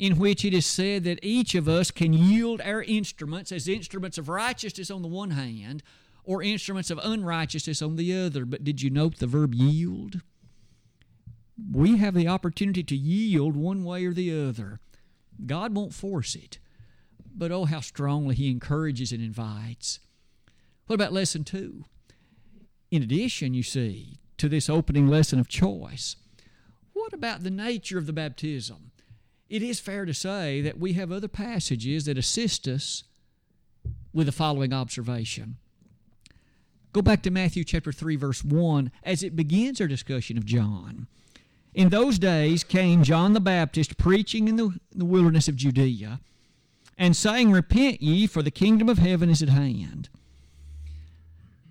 in 0.02 0.18
which 0.18 0.44
it 0.44 0.52
is 0.52 0.66
said 0.66 1.04
that 1.04 1.20
each 1.22 1.54
of 1.54 1.68
us 1.68 1.92
can 1.92 2.12
yield 2.12 2.60
our 2.62 2.82
instruments 2.82 3.52
as 3.52 3.68
instruments 3.68 4.18
of 4.18 4.28
righteousness 4.28 4.90
on 4.90 5.00
the 5.00 5.06
one 5.06 5.30
hand 5.30 5.80
or 6.24 6.42
instruments 6.42 6.90
of 6.90 6.98
unrighteousness 7.04 7.80
on 7.80 7.94
the 7.94 8.12
other. 8.12 8.44
But 8.44 8.64
did 8.64 8.82
you 8.82 8.90
note 8.90 9.18
the 9.18 9.28
verb 9.28 9.54
yield? 9.54 10.20
We 11.70 11.98
have 11.98 12.14
the 12.14 12.26
opportunity 12.26 12.82
to 12.82 12.96
yield 12.96 13.54
one 13.54 13.84
way 13.84 14.04
or 14.04 14.12
the 14.12 14.48
other. 14.48 14.80
God 15.46 15.72
won't 15.72 15.94
force 15.94 16.34
it, 16.34 16.58
but 17.32 17.52
oh, 17.52 17.66
how 17.66 17.78
strongly 17.78 18.34
He 18.34 18.50
encourages 18.50 19.12
and 19.12 19.22
invites. 19.22 20.00
What 20.88 20.96
about 20.96 21.12
lesson 21.12 21.44
two? 21.44 21.84
In 22.90 23.04
addition, 23.04 23.54
you 23.54 23.62
see, 23.62 24.18
to 24.38 24.48
this 24.48 24.68
opening 24.68 25.06
lesson 25.06 25.38
of 25.38 25.46
choice, 25.46 26.16
what 26.92 27.12
about 27.12 27.44
the 27.44 27.50
nature 27.52 27.98
of 27.98 28.06
the 28.06 28.12
baptism? 28.12 28.91
It 29.52 29.62
is 29.62 29.80
fair 29.80 30.06
to 30.06 30.14
say 30.14 30.62
that 30.62 30.78
we 30.78 30.94
have 30.94 31.12
other 31.12 31.28
passages 31.28 32.06
that 32.06 32.16
assist 32.16 32.66
us 32.66 33.04
with 34.14 34.24
the 34.24 34.32
following 34.32 34.72
observation. 34.72 35.58
Go 36.94 37.02
back 37.02 37.22
to 37.24 37.30
Matthew 37.30 37.62
chapter 37.62 37.92
3 37.92 38.16
verse 38.16 38.42
1 38.42 38.90
as 39.02 39.22
it 39.22 39.36
begins 39.36 39.78
our 39.78 39.86
discussion 39.86 40.38
of 40.38 40.46
John. 40.46 41.06
In 41.74 41.90
those 41.90 42.18
days 42.18 42.64
came 42.64 43.02
John 43.02 43.34
the 43.34 43.40
Baptist 43.40 43.98
preaching 43.98 44.48
in 44.48 44.56
the, 44.56 44.74
the 44.90 45.04
wilderness 45.04 45.48
of 45.48 45.56
Judea 45.56 46.20
and 46.96 47.14
saying, 47.14 47.52
Repent 47.52 48.00
ye, 48.00 48.26
for 48.26 48.42
the 48.42 48.50
kingdom 48.50 48.88
of 48.88 48.96
heaven 48.96 49.28
is 49.28 49.42
at 49.42 49.50
hand. 49.50 50.08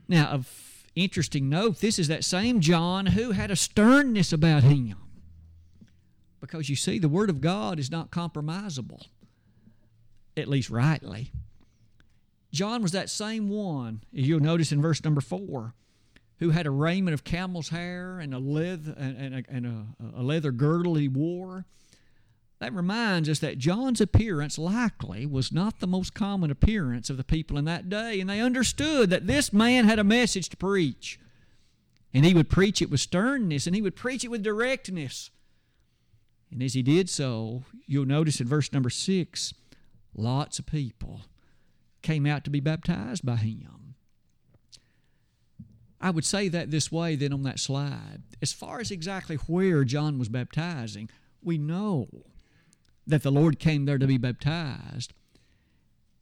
Now, 0.08 0.28
of 0.28 0.86
interesting 0.96 1.50
note, 1.50 1.80
this 1.80 1.98
is 1.98 2.08
that 2.10 2.24
same 2.24 2.62
John 2.62 3.08
who 3.08 3.32
had 3.32 3.50
a 3.50 3.56
sternness 3.56 4.32
about 4.32 4.62
him. 4.62 4.98
Because 6.42 6.70
you 6.70 6.76
see, 6.76 7.00
the 7.00 7.08
Word 7.08 7.30
of 7.30 7.40
God 7.40 7.80
is 7.80 7.92
not 7.92 8.12
compromisable, 8.12 9.06
at 10.36 10.48
least 10.48 10.70
rightly. 10.70 11.32
John 12.52 12.82
was 12.82 12.92
that 12.92 13.10
same 13.10 13.48
one, 13.48 14.04
you'll 14.12 14.42
notice 14.42 14.72
in 14.72 14.82
verse 14.82 15.04
number 15.04 15.22
4, 15.22 15.74
who 16.40 16.50
had 16.50 16.66
a 16.66 16.72
raiment 16.72 17.14
of 17.14 17.24
camel's 17.24 17.70
hair 17.70 18.20
and 18.20 18.34
a 18.34 18.40
leather, 18.40 18.94
and 18.98 19.36
a, 19.36 19.44
and 19.48 19.66
a, 19.66 20.20
a 20.20 20.24
leather 20.24 20.52
girdle 20.52 20.96
he 20.96 21.08
wore. 21.08 21.66
That 22.60 22.74
reminds 22.74 23.30
us 23.30 23.40
that 23.40 23.58
John's 23.58 24.02
appearance 24.02 24.58
likely 24.58 25.26
was 25.26 25.52
not 25.52 25.80
the 25.80 25.88
most 25.88 26.14
common 26.14 26.52
appearance 26.52 27.10
of 27.10 27.18
the 27.18 27.24
people 27.24 27.58
in 27.58 27.66
that 27.66 27.90
day, 27.90 28.20
and 28.20 28.30
they 28.30 28.40
understood 28.40 29.10
that 29.12 29.28
this 29.28 29.54
man 29.54 29.86
had 29.86 29.98
a 29.98 30.04
message 30.04 30.50
to 30.50 30.58
preach. 30.58 31.20
And 32.14 32.26
he 32.26 32.34
would 32.34 32.50
preach 32.50 32.82
it 32.82 32.90
with 32.92 33.00
sternness, 33.00 33.66
and 33.66 33.76
he 33.76 33.82
would 33.82 33.96
preach 33.96 34.24
it 34.24 34.28
with 34.28 34.44
directness. 34.44 35.32
And 36.52 36.62
as 36.62 36.74
he 36.74 36.82
did 36.82 37.10
so, 37.10 37.64
you'll 37.86 38.06
notice 38.06 38.42
in 38.42 38.48
verse 38.48 38.72
number 38.74 38.90
6 38.90 39.54
lots 40.14 40.60
of 40.60 40.66
people 40.66 41.22
came 42.02 42.26
out 42.26 42.44
to 42.44 42.50
be 42.50 42.60
baptized 42.60 43.26
by 43.26 43.38
him. 43.38 43.96
I 46.02 46.10
would 46.10 46.26
say 46.26 46.48
that 46.50 46.72
this 46.72 46.92
way 46.92 47.16
then 47.16 47.32
on 47.32 47.44
that 47.44 47.60
slide. 47.60 48.24
As 48.42 48.52
far 48.52 48.80
as 48.80 48.92
exactly 48.92 49.36
where 49.36 49.84
John 49.84 50.18
was 50.18 50.30
baptizing, 50.30 51.10
we 51.44 51.58
know 51.58 52.08
that 53.06 53.24
the 53.24 53.32
Lord 53.32 53.60
came 53.60 53.86
there 53.86 54.00
to 54.00 54.08
be 54.08 54.18
baptized. 54.18 55.14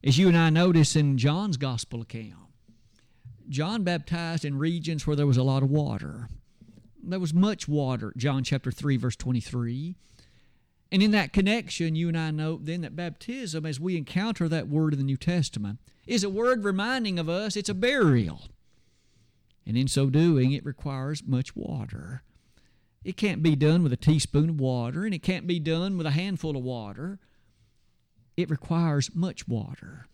As 0.03 0.17
you 0.17 0.27
and 0.27 0.37
I 0.37 0.49
notice 0.49 0.95
in 0.95 1.17
John's 1.17 1.57
gospel 1.57 2.01
account, 2.01 2.49
John 3.47 3.83
baptized 3.83 4.45
in 4.45 4.57
regions 4.57 5.07
where 5.07 5.15
there 5.15 5.27
was 5.27 5.37
a 5.37 5.43
lot 5.43 5.63
of 5.63 5.71
water. 5.71 6.29
There 7.01 7.19
was 7.19 7.33
much 7.33 7.67
water, 7.67 8.13
John 8.15 8.43
chapter 8.43 8.71
3, 8.71 8.97
verse 8.97 9.15
23. 9.15 9.95
And 10.91 11.03
in 11.03 11.11
that 11.11 11.33
connection, 11.33 11.95
you 11.95 12.07
and 12.07 12.17
I 12.17 12.31
note 12.31 12.65
then 12.65 12.81
that 12.81 12.95
baptism, 12.95 13.65
as 13.65 13.79
we 13.79 13.95
encounter 13.95 14.47
that 14.49 14.67
word 14.67 14.93
in 14.93 14.99
the 14.99 15.05
New 15.05 15.17
Testament, 15.17 15.79
is 16.07 16.23
a 16.23 16.29
word 16.29 16.63
reminding 16.63 17.19
of 17.19 17.29
us 17.29 17.55
it's 17.55 17.69
a 17.69 17.75
burial. 17.75 18.49
And 19.65 19.77
in 19.77 19.87
so 19.87 20.09
doing, 20.09 20.51
it 20.51 20.65
requires 20.65 21.21
much 21.25 21.55
water. 21.55 22.23
It 23.03 23.17
can't 23.17 23.43
be 23.43 23.55
done 23.55 23.83
with 23.83 23.93
a 23.93 23.97
teaspoon 23.97 24.49
of 24.49 24.59
water, 24.59 25.05
and 25.05 25.13
it 25.13 25.21
can't 25.21 25.45
be 25.45 25.59
done 25.59 25.95
with 25.95 26.07
a 26.07 26.11
handful 26.11 26.57
of 26.57 26.63
water. 26.63 27.19
It 28.35 28.49
requires 28.49 29.13
much 29.13 29.47
water, 29.47 30.07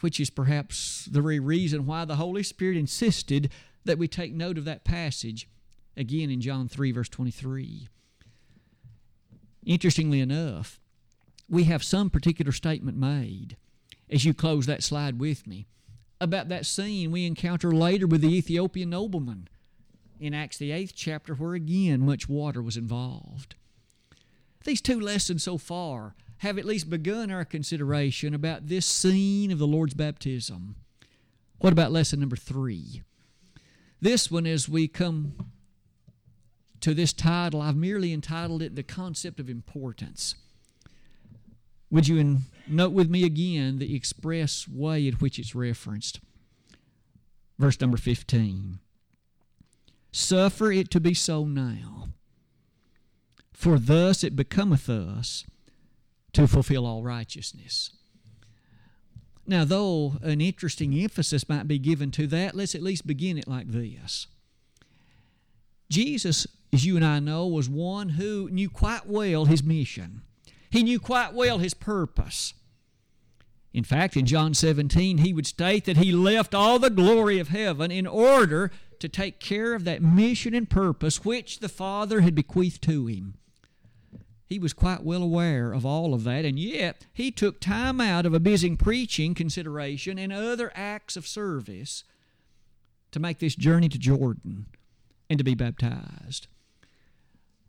which 0.00 0.20
is 0.20 0.28
perhaps 0.28 1.06
the 1.06 1.22
very 1.22 1.40
reason 1.40 1.86
why 1.86 2.04
the 2.04 2.16
Holy 2.16 2.42
Spirit 2.42 2.76
insisted 2.76 3.50
that 3.84 3.98
we 3.98 4.06
take 4.06 4.34
note 4.34 4.58
of 4.58 4.66
that 4.66 4.84
passage 4.84 5.48
again 5.96 6.30
in 6.30 6.42
John 6.42 6.68
3, 6.68 6.92
verse 6.92 7.08
23. 7.08 7.88
Interestingly 9.64 10.20
enough, 10.20 10.80
we 11.48 11.64
have 11.64 11.82
some 11.82 12.10
particular 12.10 12.52
statement 12.52 12.96
made 12.96 13.56
as 14.10 14.24
you 14.24 14.34
close 14.34 14.66
that 14.66 14.82
slide 14.82 15.18
with 15.18 15.46
me 15.46 15.66
about 16.20 16.48
that 16.48 16.66
scene 16.66 17.10
we 17.10 17.26
encounter 17.26 17.72
later 17.72 18.06
with 18.06 18.20
the 18.20 18.34
Ethiopian 18.34 18.90
nobleman 18.90 19.48
in 20.20 20.34
Acts 20.34 20.56
the 20.56 20.70
eighth 20.70 20.92
chapter, 20.94 21.34
where 21.34 21.54
again 21.54 22.04
much 22.04 22.28
water 22.28 22.62
was 22.62 22.76
involved. 22.76 23.56
These 24.64 24.80
two 24.80 25.00
lessons 25.00 25.42
so 25.42 25.58
far 25.58 26.14
have 26.38 26.58
at 26.58 26.64
least 26.64 26.88
begun 26.88 27.30
our 27.30 27.44
consideration 27.44 28.34
about 28.34 28.68
this 28.68 28.86
scene 28.86 29.50
of 29.50 29.58
the 29.58 29.66
Lord's 29.66 29.94
baptism. 29.94 30.76
What 31.58 31.72
about 31.72 31.92
lesson 31.92 32.20
number 32.20 32.36
three? 32.36 33.02
This 34.00 34.30
one, 34.30 34.46
as 34.46 34.68
we 34.68 34.88
come 34.88 35.34
to 36.80 36.94
this 36.94 37.12
title, 37.12 37.62
I've 37.62 37.76
merely 37.76 38.12
entitled 38.12 38.62
it 38.62 38.76
The 38.76 38.82
Concept 38.82 39.40
of 39.40 39.48
Importance. 39.48 40.34
Would 41.90 42.08
you 42.08 42.18
in, 42.18 42.40
note 42.66 42.92
with 42.92 43.08
me 43.08 43.24
again 43.24 43.78
the 43.78 43.94
express 43.94 44.66
way 44.68 45.06
in 45.06 45.14
which 45.14 45.38
it's 45.38 45.54
referenced? 45.54 46.20
Verse 47.58 47.80
number 47.80 47.96
15. 47.96 48.80
Suffer 50.12 50.72
it 50.72 50.90
to 50.90 51.00
be 51.00 51.14
so 51.14 51.44
now, 51.44 52.08
for 53.52 53.78
thus 53.78 54.22
it 54.22 54.36
becometh 54.36 54.88
us 54.88 55.44
to 56.32 56.46
fulfill 56.46 56.86
all 56.86 57.02
righteousness. 57.02 57.90
Now, 59.46 59.64
though 59.64 60.14
an 60.22 60.40
interesting 60.40 60.94
emphasis 60.94 61.48
might 61.48 61.68
be 61.68 61.78
given 61.78 62.10
to 62.12 62.26
that, 62.28 62.54
let's 62.54 62.74
at 62.74 62.82
least 62.82 63.06
begin 63.06 63.36
it 63.36 63.46
like 63.46 63.68
this. 63.68 64.26
Jesus 65.90 66.46
as 66.74 66.84
you 66.84 66.96
and 66.96 67.04
I 67.04 67.20
know, 67.20 67.46
was 67.46 67.68
one 67.68 68.10
who 68.10 68.50
knew 68.50 68.68
quite 68.68 69.06
well 69.06 69.44
his 69.44 69.62
mission. 69.62 70.22
He 70.70 70.82
knew 70.82 70.98
quite 70.98 71.32
well 71.32 71.58
his 71.58 71.72
purpose. 71.72 72.52
In 73.72 73.84
fact, 73.84 74.16
in 74.16 74.26
John 74.26 74.54
17, 74.54 75.18
he 75.18 75.32
would 75.32 75.46
state 75.46 75.84
that 75.84 75.96
he 75.96 76.12
left 76.12 76.54
all 76.54 76.78
the 76.78 76.90
glory 76.90 77.38
of 77.38 77.48
heaven 77.48 77.90
in 77.90 78.06
order 78.06 78.72
to 78.98 79.08
take 79.08 79.40
care 79.40 79.74
of 79.74 79.84
that 79.84 80.02
mission 80.02 80.54
and 80.54 80.68
purpose 80.68 81.24
which 81.24 81.60
the 81.60 81.68
Father 81.68 82.20
had 82.22 82.34
bequeathed 82.34 82.82
to 82.82 83.06
him. 83.06 83.34
He 84.46 84.58
was 84.58 84.72
quite 84.72 85.02
well 85.02 85.22
aware 85.22 85.72
of 85.72 85.86
all 85.86 86.12
of 86.12 86.24
that, 86.24 86.44
and 86.44 86.58
yet 86.58 87.06
he 87.12 87.30
took 87.30 87.60
time 87.60 88.00
out 88.00 88.26
of 88.26 88.34
a 88.34 88.40
busy 88.40 88.74
preaching 88.76 89.34
consideration 89.34 90.18
and 90.18 90.32
other 90.32 90.72
acts 90.74 91.16
of 91.16 91.26
service 91.26 92.04
to 93.12 93.20
make 93.20 93.38
this 93.38 93.54
journey 93.54 93.88
to 93.88 93.98
Jordan 93.98 94.66
and 95.30 95.38
to 95.38 95.44
be 95.44 95.54
baptized 95.54 96.48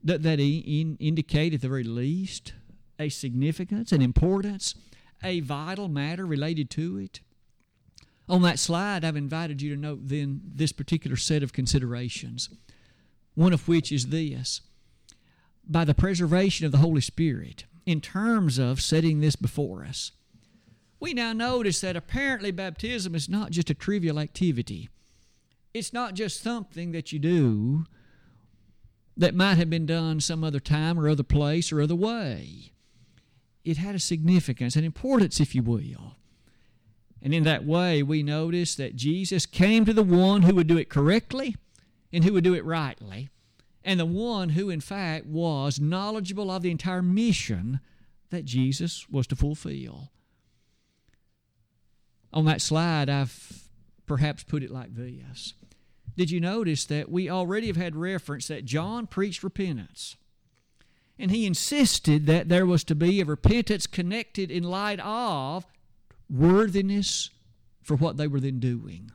that, 0.06 0.24
that 0.24 0.40
in, 0.40 0.96
indicate 1.00 1.54
at 1.54 1.62
the 1.62 1.68
very 1.68 1.84
least 1.84 2.54
a 2.98 3.10
significance, 3.10 3.92
an 3.92 4.02
importance, 4.02 4.76
a 5.22 5.42
vital 5.42 5.90
matter 5.90 6.26
related 6.26 6.70
to 6.70 6.98
it? 6.98 7.20
On 8.30 8.42
that 8.44 8.58
slide, 8.58 9.04
I've 9.04 9.18
invited 9.18 9.62
you 9.62 9.76
to 9.76 9.80
note 9.80 10.00
then 10.04 10.42
this 10.46 10.72
particular 10.72 11.18
set 11.18 11.44
of 11.44 11.52
considerations, 11.52 12.50
one 13.34 13.52
of 13.52 13.68
which 13.68 13.92
is 13.92 14.08
this 14.08 14.62
by 15.68 15.84
the 15.84 15.94
preservation 15.94 16.66
of 16.66 16.72
the 16.72 16.80
Holy 16.80 17.02
Spirit, 17.02 17.66
in 17.86 18.02
terms 18.02 18.58
of 18.58 18.82
setting 18.82 19.20
this 19.20 19.36
before 19.36 19.84
us, 19.84 20.12
we 21.00 21.14
now 21.14 21.34
notice 21.34 21.82
that 21.82 21.96
apparently 21.96 22.52
baptism 22.52 23.16
is 23.16 23.30
not 23.30 23.52
just 23.52 23.70
a 23.70 23.76
trivial 23.76 24.20
activity. 24.20 24.90
It's 25.74 25.94
not 25.94 26.14
just 26.14 26.42
something 26.42 26.92
that 26.94 27.12
you 27.12 27.20
do 27.20 27.86
that 29.18 29.36
might 29.36 29.56
have 29.56 29.70
been 29.70 29.86
done 29.86 30.20
some 30.20 30.44
other 30.44 30.60
time 30.60 31.00
or 31.00 31.08
other 31.08 31.24
place 31.24 31.72
or 31.72 31.82
other 31.82 31.96
way. 31.96 32.72
It 33.64 33.78
had 33.78 33.96
a 33.96 34.00
significance, 34.00 34.76
an 34.76 34.84
importance, 34.84 35.40
if 35.40 35.56
you 35.56 35.64
will. 35.64 36.16
And 37.22 37.34
in 37.34 37.44
that 37.44 37.66
way, 37.66 38.04
we 38.04 38.22
notice 38.22 38.76
that 38.76 38.96
Jesus 38.96 39.46
came 39.46 39.86
to 39.86 39.94
the 39.94 40.04
one 40.04 40.44
who 40.44 40.54
would 40.56 40.68
do 40.68 40.78
it 40.78 40.90
correctly 40.90 41.56
and 42.14 42.24
who 42.24 42.34
would 42.34 42.44
do 42.44 42.54
it 42.54 42.64
rightly, 42.64 43.30
and 43.84 44.00
the 44.00 44.06
one 44.06 44.50
who, 44.50 44.70
in 44.70 44.80
fact, 44.80 45.26
was 45.26 45.80
knowledgeable 45.80 46.52
of 46.52 46.62
the 46.62 46.72
entire 46.72 47.02
mission 47.02 47.80
that 48.30 48.46
Jesus 48.46 49.10
was 49.10 49.28
to 49.28 49.36
fulfill. 49.36 50.12
On 52.32 52.46
that 52.46 52.62
slide, 52.62 53.10
I've 53.10 53.70
perhaps 54.06 54.44
put 54.44 54.62
it 54.62 54.72
like 54.72 54.94
this 54.94 55.54
did 56.18 56.32
you 56.32 56.40
notice 56.40 56.86
that 56.86 57.10
we 57.10 57.30
already 57.30 57.68
have 57.68 57.76
had 57.76 57.96
reference 57.96 58.48
that 58.48 58.66
John 58.66 59.08
preached 59.08 59.44
repentance? 59.44 60.16
And 61.18 61.32
he 61.32 61.46
insisted 61.46 62.26
that 62.26 62.50
there 62.50 62.66
was 62.66 62.84
to 62.86 62.96
be 62.96 63.22
a 63.22 63.26
repentance 63.26 63.88
connected 63.88 64.52
in 64.52 64.64
light 64.64 65.00
of 65.00 65.66
worthiness 66.30 67.30
for 67.82 67.96
what 67.96 68.18
they 68.18 68.28
were 68.28 68.40
then 68.40 68.60
doing. 68.60 69.12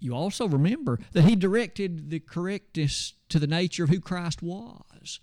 You 0.00 0.14
also 0.14 0.46
remember 0.46 1.00
that 1.12 1.24
he 1.24 1.34
directed 1.34 2.10
the 2.10 2.20
correctness 2.20 3.14
to 3.28 3.38
the 3.38 3.48
nature 3.48 3.84
of 3.84 3.90
who 3.90 4.00
Christ 4.00 4.42
was. 4.42 5.20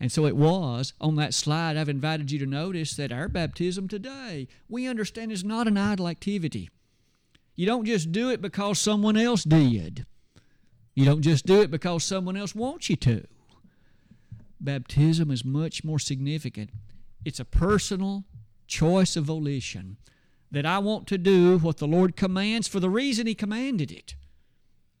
And 0.00 0.12
so 0.12 0.26
it 0.26 0.36
was 0.36 0.92
on 1.00 1.16
that 1.16 1.34
slide, 1.34 1.76
I've 1.76 1.88
invited 1.88 2.30
you 2.30 2.38
to 2.40 2.46
notice 2.46 2.94
that 2.96 3.10
our 3.10 3.28
baptism 3.28 3.88
today, 3.88 4.46
we 4.68 4.86
understand, 4.86 5.32
is 5.32 5.42
not 5.42 5.66
an 5.66 5.76
idle 5.76 6.08
activity. 6.08 6.70
You 7.58 7.66
don't 7.66 7.86
just 7.86 8.12
do 8.12 8.30
it 8.30 8.40
because 8.40 8.78
someone 8.78 9.16
else 9.16 9.42
did. 9.42 10.06
You 10.94 11.04
don't 11.04 11.22
just 11.22 11.44
do 11.44 11.60
it 11.60 11.72
because 11.72 12.04
someone 12.04 12.36
else 12.36 12.54
wants 12.54 12.88
you 12.88 12.94
to. 12.94 13.26
Baptism 14.60 15.28
is 15.32 15.44
much 15.44 15.82
more 15.82 15.98
significant. 15.98 16.70
It's 17.24 17.40
a 17.40 17.44
personal 17.44 18.22
choice 18.68 19.16
of 19.16 19.24
volition 19.24 19.96
that 20.52 20.66
I 20.66 20.78
want 20.78 21.08
to 21.08 21.18
do 21.18 21.58
what 21.58 21.78
the 21.78 21.88
Lord 21.88 22.14
commands 22.14 22.68
for 22.68 22.78
the 22.78 22.88
reason 22.88 23.26
He 23.26 23.34
commanded 23.34 23.90
it, 23.90 24.14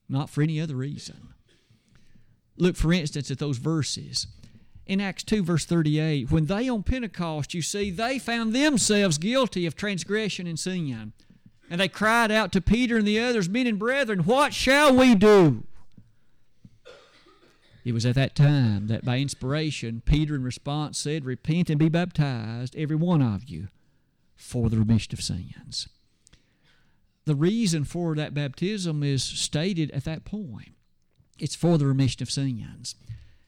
not 0.08 0.28
for 0.28 0.42
any 0.42 0.60
other 0.60 0.74
reason. 0.74 1.34
Look, 2.56 2.74
for 2.74 2.92
instance, 2.92 3.30
at 3.30 3.38
those 3.38 3.58
verses. 3.58 4.26
In 4.84 5.00
Acts 5.00 5.22
2, 5.22 5.44
verse 5.44 5.64
38, 5.64 6.32
when 6.32 6.46
they 6.46 6.68
on 6.68 6.82
Pentecost, 6.82 7.54
you 7.54 7.62
see, 7.62 7.92
they 7.92 8.18
found 8.18 8.52
themselves 8.52 9.16
guilty 9.16 9.64
of 9.64 9.76
transgression 9.76 10.48
and 10.48 10.58
sin. 10.58 11.12
And 11.70 11.80
they 11.80 11.88
cried 11.88 12.30
out 12.30 12.52
to 12.52 12.60
Peter 12.60 12.96
and 12.96 13.06
the 13.06 13.20
others, 13.20 13.48
Men 13.48 13.66
and 13.66 13.78
brethren, 13.78 14.20
what 14.20 14.54
shall 14.54 14.94
we 14.94 15.14
do? 15.14 15.64
It 17.84 17.92
was 17.92 18.04
at 18.04 18.14
that 18.16 18.34
time 18.34 18.86
that 18.88 19.04
by 19.04 19.18
inspiration, 19.18 20.02
Peter 20.04 20.34
in 20.34 20.42
response 20.42 20.98
said, 20.98 21.24
Repent 21.24 21.70
and 21.70 21.78
be 21.78 21.88
baptized, 21.88 22.76
every 22.76 22.96
one 22.96 23.22
of 23.22 23.44
you, 23.44 23.68
for 24.36 24.68
the 24.68 24.78
remission 24.78 25.14
of 25.14 25.22
sins. 25.22 25.88
The 27.24 27.34
reason 27.34 27.84
for 27.84 28.14
that 28.14 28.34
baptism 28.34 29.02
is 29.02 29.22
stated 29.22 29.90
at 29.90 30.04
that 30.04 30.24
point 30.24 30.74
it's 31.38 31.54
for 31.54 31.78
the 31.78 31.86
remission 31.86 32.22
of 32.22 32.30
sins. 32.30 32.94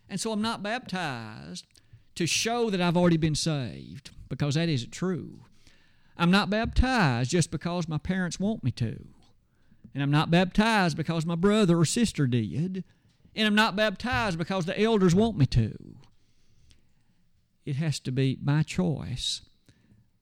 And 0.08 0.20
so 0.20 0.32
I'm 0.32 0.42
not 0.42 0.62
baptized 0.62 1.66
to 2.14 2.26
show 2.26 2.70
that 2.70 2.80
I've 2.80 2.96
already 2.96 3.16
been 3.16 3.34
saved, 3.34 4.10
because 4.28 4.54
that 4.54 4.68
isn't 4.68 4.92
true. 4.92 5.40
I'm 6.20 6.30
not 6.30 6.50
baptized 6.50 7.30
just 7.30 7.50
because 7.50 7.88
my 7.88 7.96
parents 7.96 8.38
want 8.38 8.62
me 8.62 8.70
to. 8.72 9.06
And 9.94 10.02
I'm 10.02 10.10
not 10.10 10.30
baptized 10.30 10.94
because 10.98 11.24
my 11.24 11.34
brother 11.34 11.78
or 11.78 11.86
sister 11.86 12.26
did. 12.26 12.84
And 13.34 13.46
I'm 13.46 13.54
not 13.54 13.74
baptized 13.74 14.36
because 14.36 14.66
the 14.66 14.78
elders 14.78 15.14
want 15.14 15.38
me 15.38 15.46
to. 15.46 15.96
It 17.64 17.76
has 17.76 17.98
to 18.00 18.12
be 18.12 18.38
my 18.42 18.62
choice 18.62 19.40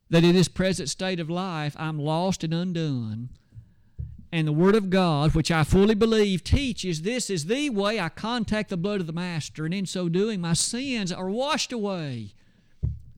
that 0.08 0.22
in 0.22 0.36
this 0.36 0.46
present 0.46 0.88
state 0.88 1.18
of 1.18 1.28
life 1.28 1.74
I'm 1.76 1.98
lost 1.98 2.44
and 2.44 2.54
undone. 2.54 3.30
And 4.30 4.46
the 4.46 4.52
Word 4.52 4.76
of 4.76 4.90
God, 4.90 5.34
which 5.34 5.50
I 5.50 5.64
fully 5.64 5.96
believe, 5.96 6.44
teaches 6.44 7.02
this 7.02 7.28
is 7.28 7.46
the 7.46 7.70
way 7.70 7.98
I 7.98 8.08
contact 8.08 8.70
the 8.70 8.76
blood 8.76 9.00
of 9.00 9.08
the 9.08 9.12
Master, 9.12 9.64
and 9.64 9.74
in 9.74 9.86
so 9.86 10.08
doing, 10.08 10.40
my 10.40 10.52
sins 10.52 11.10
are 11.10 11.28
washed 11.30 11.72
away. 11.72 12.34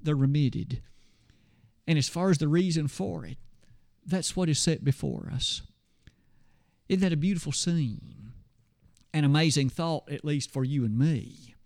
They're 0.02 0.16
remitted. 0.16 0.80
And 1.90 1.98
as 1.98 2.08
far 2.08 2.30
as 2.30 2.38
the 2.38 2.46
reason 2.46 2.86
for 2.86 3.26
it, 3.26 3.36
that's 4.06 4.36
what 4.36 4.48
is 4.48 4.60
set 4.60 4.84
before 4.84 5.28
us. 5.34 5.62
Isn't 6.88 7.00
that 7.00 7.12
a 7.12 7.16
beautiful 7.16 7.50
scene? 7.50 8.30
An 9.12 9.24
amazing 9.24 9.70
thought, 9.70 10.08
at 10.08 10.24
least 10.24 10.52
for 10.52 10.62
you 10.62 10.84
and 10.84 10.96
me. 10.96 11.56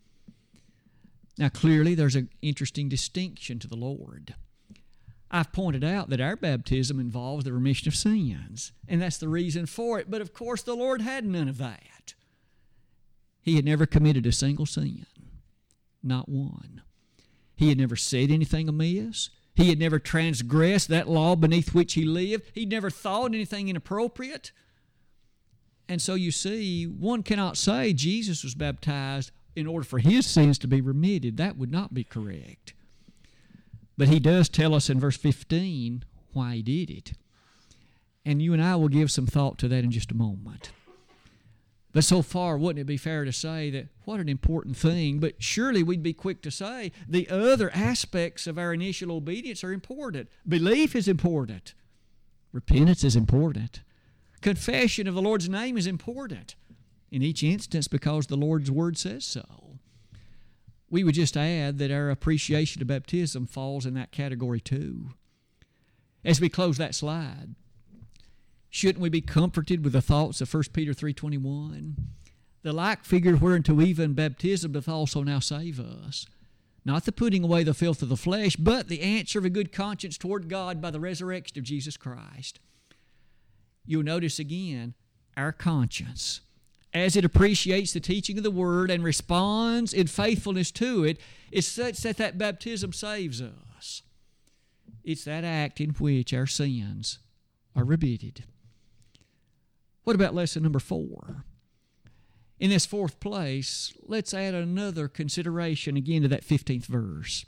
Now, 1.37 1.51
clearly, 1.51 1.95
there's 1.95 2.17
an 2.17 2.31
interesting 2.41 2.89
distinction 2.89 3.59
to 3.59 3.69
the 3.69 3.77
Lord. 3.77 4.35
I've 5.31 5.53
pointed 5.53 5.85
out 5.85 6.09
that 6.09 6.23
our 6.23 6.37
baptism 6.37 6.99
involves 6.99 7.45
the 7.45 7.53
remission 7.53 7.89
of 7.89 7.95
sins, 7.95 8.73
and 8.89 9.03
that's 9.03 9.19
the 9.19 9.29
reason 9.29 9.67
for 9.67 9.99
it. 9.99 10.11
But 10.11 10.23
of 10.23 10.33
course, 10.33 10.63
the 10.63 10.75
Lord 10.75 11.03
had 11.03 11.27
none 11.27 11.51
of 11.51 11.59
that. 11.59 12.15
He 13.43 13.57
had 13.57 13.67
never 13.67 13.85
committed 13.85 14.25
a 14.25 14.33
single 14.33 14.65
sin, 14.65 15.05
not 16.03 16.31
one. 16.31 16.81
He 17.57 17.69
had 17.69 17.77
never 17.77 17.95
said 17.95 18.31
anything 18.31 18.71
amiss. 18.71 19.29
He 19.55 19.69
had 19.69 19.79
never 19.79 19.99
transgressed 19.99 20.88
that 20.88 21.09
law 21.09 21.37
beneath 21.37 21.75
which 21.75 21.95
he 21.95 22.05
lived. 22.05 22.51
He'd 22.55 22.71
never 22.71 22.90
thought 22.90 23.35
anything 23.35 23.69
inappropriate. 23.69 24.51
And 25.88 26.03
so 26.03 26.14
you 26.14 26.31
see, 26.31 26.85
one 26.87 27.23
cannot 27.23 27.57
say 27.57 27.93
Jesus 27.93 28.43
was 28.43 28.55
baptized 28.55 29.31
in 29.55 29.67
order 29.67 29.85
for 29.85 29.99
his 29.99 30.27
sins 30.27 30.59
to 30.59 30.67
be 30.67 30.81
remitted. 30.81 31.37
That 31.37 31.57
would 31.57 31.71
not 31.71 31.95
be 31.95 32.05
correct. 32.05 32.75
But 33.97 34.09
he 34.09 34.19
does 34.19 34.49
tell 34.49 34.75
us 34.75 34.90
in 34.90 34.99
verse 34.99 35.17
15 35.17 36.05
why 36.33 36.57
he 36.57 36.62
did 36.62 36.90
it. 36.90 37.12
And 38.25 38.43
you 38.43 38.53
and 38.53 38.62
I 38.62 38.75
will 38.77 38.88
give 38.88 39.11
some 39.11 39.27
thought 39.27 39.59
to 39.59 39.69
that 39.69 39.85
in 39.85 39.90
just 39.90 40.11
a 40.11 40.17
moment. 40.17 40.73
But 41.94 42.04
so 42.04 42.20
far, 42.20 42.59
wouldn't 42.59 42.80
it 42.80 42.87
be 42.87 42.98
fair 42.98 43.24
to 43.24 43.33
say 43.33 43.70
that 43.70 43.87
what 44.04 44.20
an 44.20 44.28
important 44.28 44.76
thing? 44.76 45.20
But 45.20 45.37
surely 45.42 45.83
we'd 45.83 46.02
be 46.02 46.12
quick 46.12 46.42
to 46.42 46.50
say 46.50 46.92
the 47.09 47.28
other 47.30 47.70
aspects 47.72 48.46
of 48.46 48.59
our 48.59 48.74
initial 48.74 49.12
obedience 49.12 49.64
are 49.64 49.72
important. 49.72 50.28
Belief 50.46 50.94
is 50.94 51.09
important, 51.09 51.74
repentance 52.52 53.04
is 53.04 53.16
important, 53.16 53.80
confession 54.42 55.07
of 55.07 55.14
the 55.14 55.22
Lord's 55.22 55.48
name 55.48 55.78
is 55.78 55.87
important 55.87 56.57
in 57.11 57.22
each 57.22 57.42
instance 57.42 57.88
because 57.88 58.26
the 58.26 58.37
Lord's 58.37 58.70
word 58.70 58.98
says 58.98 59.24
so 59.24 59.64
we 60.94 61.02
would 61.02 61.16
just 61.16 61.37
add 61.37 61.78
that 61.78 61.90
our 61.90 62.09
appreciation 62.09 62.80
of 62.80 62.87
baptism 62.87 63.46
falls 63.46 63.85
in 63.85 63.94
that 63.94 64.12
category 64.12 64.61
too. 64.61 65.11
As 66.24 66.40
we 66.40 66.48
close 66.48 66.78
that 66.78 66.94
slide, 66.94 67.57
shouldn't 68.75 69.03
we 69.03 69.09
be 69.09 69.21
comforted 69.21 69.85
with 69.85 69.93
the 69.93 70.03
thoughts 70.03 70.41
of 70.41 70.53
1 70.53 70.65
Peter 70.73 70.93
3.21? 70.93 71.95
The 72.63 72.73
like 72.73 73.05
figure 73.05 73.37
whereunto 73.37 73.81
even 73.81 74.15
baptism 74.15 74.73
doth 74.73 74.89
also 74.89 75.23
now 75.23 75.39
save 75.39 75.79
us. 75.79 76.27
Not 76.85 77.05
the 77.05 77.13
putting 77.13 77.45
away 77.45 77.63
the 77.63 77.73
filth 77.73 78.03
of 78.03 78.09
the 78.09 78.17
flesh, 78.17 78.57
but 78.57 78.89
the 78.89 79.01
answer 79.01 79.39
of 79.39 79.45
a 79.45 79.51
good 79.51 79.73
conscience 79.73 80.19
toward 80.19 80.49
God 80.49 80.83
by 80.83 80.91
the 80.91 81.01
resurrection 81.01 81.59
of 81.59 81.65
Jesus 81.65 81.97
Christ. 81.97 82.59
You'll 83.87 84.03
notice 84.03 84.39
again, 84.39 84.95
our 85.37 85.53
conscience 85.53 86.41
as 86.95 87.17
it 87.17 87.25
appreciates 87.25 87.93
the 87.93 88.01
teaching 88.01 88.39
of 88.39 88.45
the 88.45 88.51
word 88.51 88.91
and 88.91 89.03
responds 89.03 89.93
in 89.93 90.07
faithfulness 90.07 90.71
to 90.71 91.05
it, 91.05 91.19
is 91.51 91.67
such 91.67 91.99
that 91.99 92.17
that 92.17 92.39
baptism 92.39 92.93
saves 92.93 93.43
us. 93.43 94.03
It's 95.03 95.25
that 95.25 95.45
act 95.45 95.81
in 95.81 95.91
which 95.91 96.33
our 96.33 96.47
sins 96.47 97.19
are 97.75 97.85
remitted. 97.85 98.45
What 100.05 100.17
about 100.17 100.35
lesson 100.35 100.62
number 100.62 100.79
four? 100.79 101.45
In 102.61 102.71
this 102.71 102.87
fourth 102.87 103.19
place, 103.21 103.93
let's 104.07 104.33
add 104.33 104.55
another 104.55 105.09
consideration 105.09 105.97
again 105.97 106.23
to 106.23 106.29
that 106.29 106.47
15th 106.47 106.87
verse. 106.87 107.45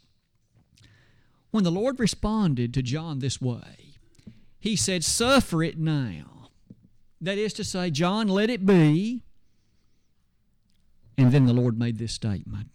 When 1.51 1.65
the 1.65 1.71
Lord 1.71 2.01
responded 2.01 2.75
to 2.75 2.83
John 2.83 3.21
this 3.21 3.41
way, 3.41 3.95
he 4.59 4.75
said, 4.75 5.05
Suffer 5.05 5.63
it 5.63 5.79
now. 5.79 6.51
That 7.21 7.39
is 7.39 7.53
to 7.55 7.65
say, 7.65 7.91
John, 7.91 8.29
let 8.29 8.51
it 8.51 8.67
be. 8.67 9.23
And 11.17 11.33
then 11.33 11.47
the 11.47 11.55
Lord 11.55 11.79
made 11.79 11.99
this 11.99 12.13
statement 12.13 12.69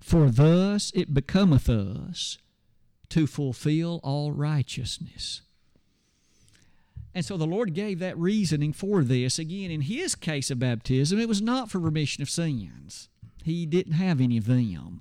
For 0.00 0.30
thus 0.30 0.92
it 0.94 1.14
becometh 1.14 1.70
us 1.70 2.38
to 3.08 3.26
fulfill 3.26 4.00
all 4.02 4.32
righteousness. 4.32 5.42
And 7.14 7.24
so 7.24 7.36
the 7.36 7.46
Lord 7.46 7.74
gave 7.74 7.98
that 7.98 8.18
reasoning 8.18 8.72
for 8.72 9.02
this. 9.02 9.38
Again, 9.38 9.70
in 9.70 9.82
his 9.82 10.14
case 10.14 10.50
of 10.50 10.60
baptism, 10.60 11.18
it 11.18 11.28
was 11.28 11.42
not 11.42 11.70
for 11.70 11.78
remission 11.78 12.22
of 12.22 12.30
sins, 12.30 13.08
he 13.42 13.66
didn't 13.66 13.94
have 13.94 14.20
any 14.20 14.36
of 14.36 14.46
them. 14.46 15.00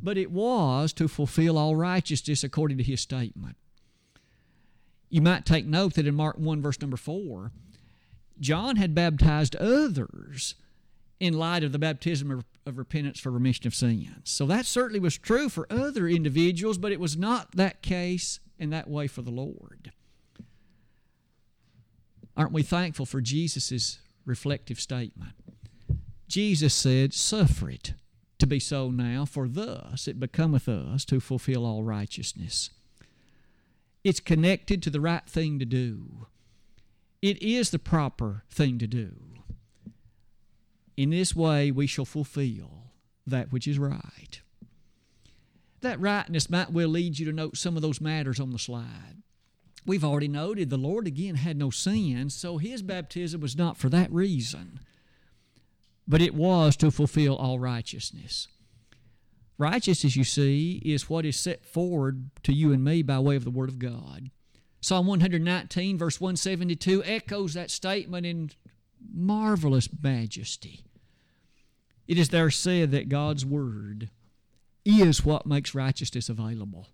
But 0.00 0.18
it 0.18 0.30
was 0.30 0.92
to 0.94 1.08
fulfill 1.08 1.56
all 1.56 1.76
righteousness 1.76 2.44
according 2.44 2.78
to 2.78 2.84
his 2.84 3.00
statement. 3.00 3.56
You 5.08 5.22
might 5.22 5.46
take 5.46 5.66
note 5.66 5.94
that 5.94 6.06
in 6.06 6.14
Mark 6.14 6.36
1, 6.38 6.60
verse 6.60 6.80
number 6.80 6.96
4, 6.96 7.52
John 8.40 8.76
had 8.76 8.94
baptized 8.94 9.54
others 9.56 10.56
in 11.20 11.34
light 11.34 11.62
of 11.62 11.72
the 11.72 11.78
baptism 11.78 12.30
of, 12.30 12.44
of 12.66 12.78
repentance 12.78 13.20
for 13.20 13.30
remission 13.30 13.66
of 13.66 13.74
sins. 13.74 14.08
So 14.24 14.46
that 14.46 14.66
certainly 14.66 15.00
was 15.00 15.16
true 15.16 15.48
for 15.48 15.66
other 15.70 16.08
individuals, 16.08 16.78
but 16.78 16.92
it 16.92 17.00
was 17.00 17.16
not 17.16 17.52
that 17.52 17.80
case 17.82 18.40
in 18.58 18.70
that 18.70 18.88
way 18.88 19.06
for 19.06 19.22
the 19.22 19.30
Lord. 19.30 19.92
Aren't 22.36 22.52
we 22.52 22.62
thankful 22.62 23.06
for 23.06 23.20
Jesus' 23.20 23.98
reflective 24.24 24.80
statement? 24.80 25.34
Jesus 26.28 26.74
said, 26.74 27.12
Suffer 27.12 27.70
it 27.70 27.94
to 28.38 28.46
be 28.46 28.58
so 28.58 28.90
now, 28.90 29.24
for 29.24 29.46
thus 29.48 30.08
it 30.08 30.18
becometh 30.18 30.68
us 30.68 31.04
to 31.06 31.20
fulfill 31.20 31.64
all 31.64 31.84
righteousness. 31.84 32.70
It's 34.02 34.20
connected 34.20 34.82
to 34.82 34.90
the 34.90 35.00
right 35.00 35.26
thing 35.26 35.58
to 35.58 35.64
do. 35.64 36.26
It 37.22 37.40
is 37.42 37.70
the 37.70 37.78
proper 37.78 38.42
thing 38.50 38.78
to 38.78 38.86
do. 38.86 39.14
In 40.96 41.10
this 41.10 41.34
way 41.34 41.70
we 41.70 41.86
shall 41.86 42.04
fulfill 42.04 42.92
that 43.26 43.50
which 43.50 43.66
is 43.66 43.78
right. 43.78 44.42
That 45.80 46.00
rightness 46.00 46.50
might 46.50 46.72
well 46.72 46.88
lead 46.88 47.18
you 47.18 47.26
to 47.26 47.32
note 47.32 47.56
some 47.56 47.76
of 47.76 47.82
those 47.82 48.00
matters 48.00 48.40
on 48.40 48.50
the 48.50 48.58
slide. 48.58 49.22
We've 49.86 50.04
already 50.04 50.28
noted 50.28 50.70
the 50.70 50.76
Lord 50.76 51.06
again 51.06 51.34
had 51.34 51.56
no 51.56 51.70
sin, 51.70 52.30
so 52.30 52.58
his 52.58 52.82
baptism 52.82 53.40
was 53.40 53.56
not 53.56 53.76
for 53.76 53.88
that 53.90 54.10
reason, 54.10 54.80
but 56.08 56.22
it 56.22 56.34
was 56.34 56.76
to 56.76 56.90
fulfill 56.90 57.36
all 57.36 57.58
righteousness. 57.58 58.48
Righteousness, 59.58 60.16
you 60.16 60.24
see, 60.24 60.82
is 60.84 61.08
what 61.08 61.26
is 61.26 61.36
set 61.36 61.64
forward 61.64 62.30
to 62.42 62.52
you 62.52 62.72
and 62.72 62.82
me 62.82 63.02
by 63.02 63.18
way 63.18 63.36
of 63.36 63.44
the 63.44 63.50
Word 63.50 63.68
of 63.68 63.78
God. 63.78 64.30
Psalm 64.80 65.06
119, 65.06 65.96
verse 65.96 66.20
172, 66.20 67.04
echoes 67.04 67.54
that 67.54 67.70
statement 67.70 68.26
in 68.26 68.50
marvelous 69.14 69.88
majesty. 70.02 70.84
It 72.08 72.18
is 72.18 72.30
there 72.30 72.50
said 72.50 72.90
that 72.90 73.08
God's 73.08 73.46
Word 73.46 74.10
is 74.84 75.24
what 75.24 75.46
makes 75.46 75.74
righteousness 75.74 76.28
available. 76.28 76.88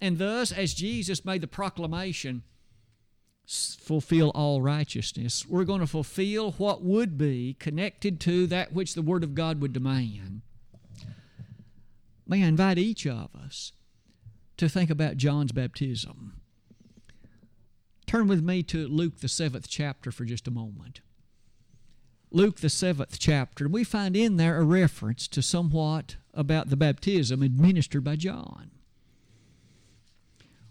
And 0.00 0.18
thus, 0.18 0.50
as 0.50 0.74
Jesus 0.74 1.24
made 1.24 1.42
the 1.42 1.46
proclamation, 1.46 2.42
fulfill 3.46 4.30
all 4.30 4.62
righteousness, 4.62 5.46
we're 5.46 5.64
going 5.64 5.80
to 5.80 5.86
fulfill 5.86 6.52
what 6.52 6.82
would 6.82 7.18
be 7.18 7.56
connected 7.58 8.20
to 8.20 8.46
that 8.46 8.72
which 8.72 8.94
the 8.94 9.02
Word 9.02 9.24
of 9.24 9.34
God 9.34 9.60
would 9.60 9.72
demand. 9.72 10.42
May 12.26 12.44
I 12.44 12.46
invite 12.46 12.78
each 12.78 13.06
of 13.06 13.34
us 13.34 13.72
to 14.56 14.68
think 14.68 14.88
about 14.88 15.16
John's 15.16 15.52
baptism. 15.52 16.40
Turn 18.06 18.28
with 18.28 18.42
me 18.42 18.62
to 18.64 18.86
Luke, 18.88 19.18
the 19.18 19.28
seventh 19.28 19.68
chapter, 19.68 20.10
for 20.12 20.24
just 20.24 20.48
a 20.48 20.52
moment. 20.52 21.00
Luke, 22.30 22.60
the 22.60 22.70
seventh 22.70 23.18
chapter, 23.18 23.68
we 23.68 23.82
find 23.82 24.16
in 24.16 24.36
there 24.36 24.58
a 24.58 24.64
reference 24.64 25.26
to 25.28 25.42
somewhat 25.42 26.16
about 26.32 26.70
the 26.70 26.76
baptism 26.76 27.42
administered 27.42 28.04
by 28.04 28.14
John. 28.14 28.70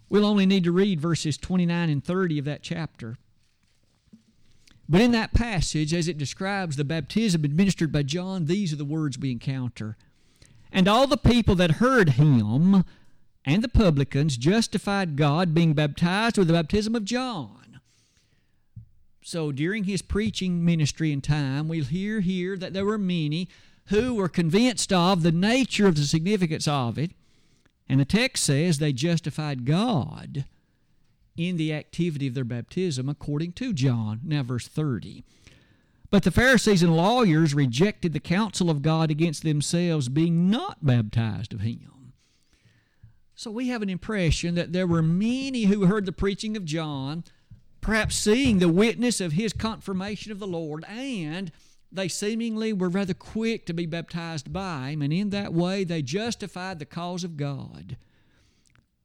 We'll 0.09 0.25
only 0.25 0.45
need 0.45 0.63
to 0.63 0.71
read 0.71 0.99
verses 0.99 1.37
29 1.37 1.89
and 1.89 2.03
30 2.03 2.39
of 2.39 2.45
that 2.45 2.63
chapter. 2.63 3.17
But 4.87 5.01
in 5.01 5.11
that 5.11 5.35
passage, 5.35 5.93
as 5.93 6.07
it 6.07 6.17
describes 6.17 6.75
the 6.75 6.83
baptism 6.83 7.43
administered 7.43 7.91
by 7.91 8.01
John, 8.03 8.45
these 8.45 8.73
are 8.73 8.77
the 8.77 8.85
words 8.85 9.19
we 9.19 9.31
encounter. 9.31 9.97
And 10.71 10.87
all 10.87 11.05
the 11.05 11.17
people 11.17 11.53
that 11.55 11.73
heard 11.73 12.09
him 12.11 12.83
and 13.45 13.63
the 13.63 13.69
publicans 13.69 14.35
justified 14.35 15.15
God, 15.15 15.53
being 15.53 15.73
baptized 15.73 16.37
with 16.37 16.47
the 16.47 16.53
baptism 16.53 16.95
of 16.95 17.05
John. 17.05 17.79
So 19.21 19.51
during 19.51 19.83
his 19.83 20.01
preaching 20.01 20.65
ministry 20.65 21.13
and 21.13 21.23
time, 21.23 21.67
we'll 21.67 21.85
hear 21.85 22.19
here 22.19 22.57
that 22.57 22.73
there 22.73 22.85
were 22.85 22.97
many 22.97 23.47
who 23.85 24.15
were 24.15 24.29
convinced 24.29 24.91
of 24.91 25.21
the 25.21 25.31
nature 25.31 25.87
of 25.87 25.95
the 25.95 26.03
significance 26.03 26.67
of 26.67 26.97
it. 26.97 27.11
And 27.89 27.99
the 27.99 28.05
text 28.05 28.43
says 28.43 28.77
they 28.77 28.93
justified 28.93 29.65
God 29.65 30.45
in 31.35 31.57
the 31.57 31.73
activity 31.73 32.27
of 32.27 32.35
their 32.35 32.43
baptism 32.43 33.09
according 33.09 33.53
to 33.53 33.73
John. 33.73 34.19
Now, 34.23 34.43
verse 34.43 34.67
30. 34.67 35.23
But 36.11 36.23
the 36.23 36.31
Pharisees 36.31 36.83
and 36.83 36.95
lawyers 36.95 37.53
rejected 37.53 38.13
the 38.13 38.19
counsel 38.19 38.69
of 38.69 38.81
God 38.81 39.09
against 39.11 39.43
themselves, 39.43 40.09
being 40.09 40.49
not 40.49 40.85
baptized 40.85 41.53
of 41.53 41.61
him. 41.61 42.13
So 43.35 43.51
we 43.51 43.69
have 43.69 43.81
an 43.81 43.89
impression 43.89 44.55
that 44.55 44.73
there 44.73 44.87
were 44.87 45.01
many 45.01 45.63
who 45.63 45.85
heard 45.85 46.05
the 46.05 46.11
preaching 46.11 46.57
of 46.57 46.65
John, 46.65 47.23
perhaps 47.79 48.15
seeing 48.15 48.59
the 48.59 48.67
witness 48.67 49.21
of 49.21 49.33
his 49.33 49.53
confirmation 49.53 50.31
of 50.31 50.39
the 50.39 50.47
Lord, 50.47 50.83
and 50.89 51.51
they 51.91 52.07
seemingly 52.07 52.71
were 52.73 52.89
rather 52.89 53.13
quick 53.13 53.65
to 53.65 53.73
be 53.73 53.85
baptized 53.85 54.53
by 54.53 54.89
him, 54.89 55.01
and 55.01 55.11
in 55.11 55.29
that 55.31 55.53
way 55.53 55.83
they 55.83 56.01
justified 56.01 56.79
the 56.79 56.85
cause 56.85 57.23
of 57.23 57.37
God. 57.37 57.97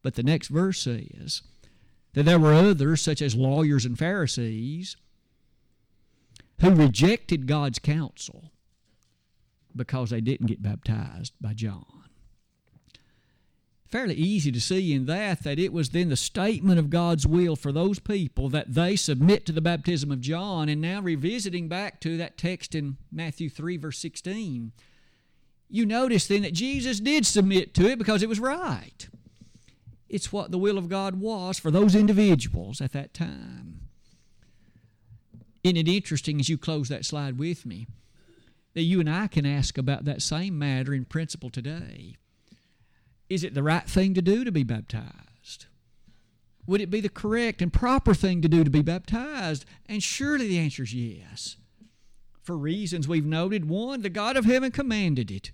But 0.03 0.14
the 0.14 0.23
next 0.23 0.49
verse 0.49 0.81
says 0.81 1.42
that 2.12 2.25
there 2.25 2.38
were 2.38 2.53
others, 2.53 3.01
such 3.01 3.23
as 3.23 3.35
lawyers 3.35 3.85
and 3.85 3.99
Pharisees, 3.99 4.97
who 6.61 6.70
rejected 6.70 7.47
God's 7.47 7.79
counsel 7.79 8.53
because 9.75 10.11
they 10.11 10.20
didn't 10.20 10.47
get 10.47 10.62
baptized 10.62 11.33
by 11.40 11.55
John 11.55 12.04
fairly 13.94 14.16
easy 14.16 14.50
to 14.50 14.61
see 14.61 14.92
in 14.92 15.07
that 15.07 15.44
that 15.44 15.57
it 15.57 15.72
was 15.72 15.90
then 15.90 16.09
the 16.09 16.16
statement 16.16 16.80
of 16.80 16.90
God's 16.90 17.28
will 17.28 17.54
for 17.54 17.70
those 17.70 18.00
people 18.00 18.48
that 18.48 18.74
they 18.74 18.96
submit 18.96 19.46
to 19.46 19.52
the 19.52 19.61
baptism 19.61 20.11
of 20.11 20.20
John. 20.20 20.68
And 20.68 20.80
now 20.80 21.00
revisiting 21.00 21.68
back 21.68 22.00
to 22.00 22.16
that 22.16 22.37
text 22.37 22.74
in 22.74 22.96
Matthew 23.12 23.48
3, 23.48 23.76
verse 23.76 23.96
16, 23.98 24.72
you 25.70 25.87
notice 25.87 26.26
then 26.26 26.42
that 26.42 26.54
Jesus 26.54 26.98
did 26.98 27.24
submit 27.24 27.72
to 27.74 27.88
it 27.88 27.96
because 27.96 28.24
it 28.24 28.28
was 28.28 28.40
right. 28.40 29.09
It's 30.09 30.33
what 30.33 30.50
the 30.50 30.59
will 30.59 30.76
of 30.76 30.88
God 30.88 31.20
was 31.20 31.61
for 31.61 31.70
those 31.70 31.94
individuals 31.94 32.80
at 32.80 32.90
that 32.94 33.14
time. 33.14 33.83
Isn't 35.62 35.76
it 35.76 35.87
interesting 35.87 36.40
as 36.40 36.48
you 36.48 36.59
close 36.59 36.88
that 36.88 37.04
slide 37.04 37.38
with 37.38 37.64
me 37.64 37.87
that 38.74 38.83
you 38.83 38.98
and 38.98 39.09
I 39.09 39.28
can 39.28 39.46
ask 39.46 39.78
about 39.78 40.04
that 40.04 40.20
same 40.20 40.59
matter 40.59 40.92
in 40.92 41.04
principle 41.04 41.48
today? 41.48 42.16
Is 43.28 43.44
it 43.44 43.54
the 43.54 43.62
right 43.62 43.88
thing 43.88 44.14
to 44.14 44.22
do 44.22 44.44
to 44.44 44.52
be 44.52 44.64
baptized? 44.64 45.66
Would 46.66 46.80
it 46.80 46.90
be 46.90 47.00
the 47.00 47.08
correct 47.08 47.60
and 47.60 47.72
proper 47.72 48.14
thing 48.14 48.40
to 48.42 48.48
do 48.48 48.64
to 48.64 48.70
be 48.70 48.82
baptized? 48.82 49.64
And 49.87 50.02
surely 50.02 50.48
the 50.48 50.58
answer 50.58 50.82
is 50.82 50.94
yes. 50.94 51.56
For 52.42 52.56
reasons 52.56 53.08
we've 53.08 53.24
noted. 53.24 53.68
One, 53.68 54.02
the 54.02 54.10
God 54.10 54.37
of 54.37 54.44
heaven 54.44 54.70
commanded 54.70 55.30
it. 55.30 55.52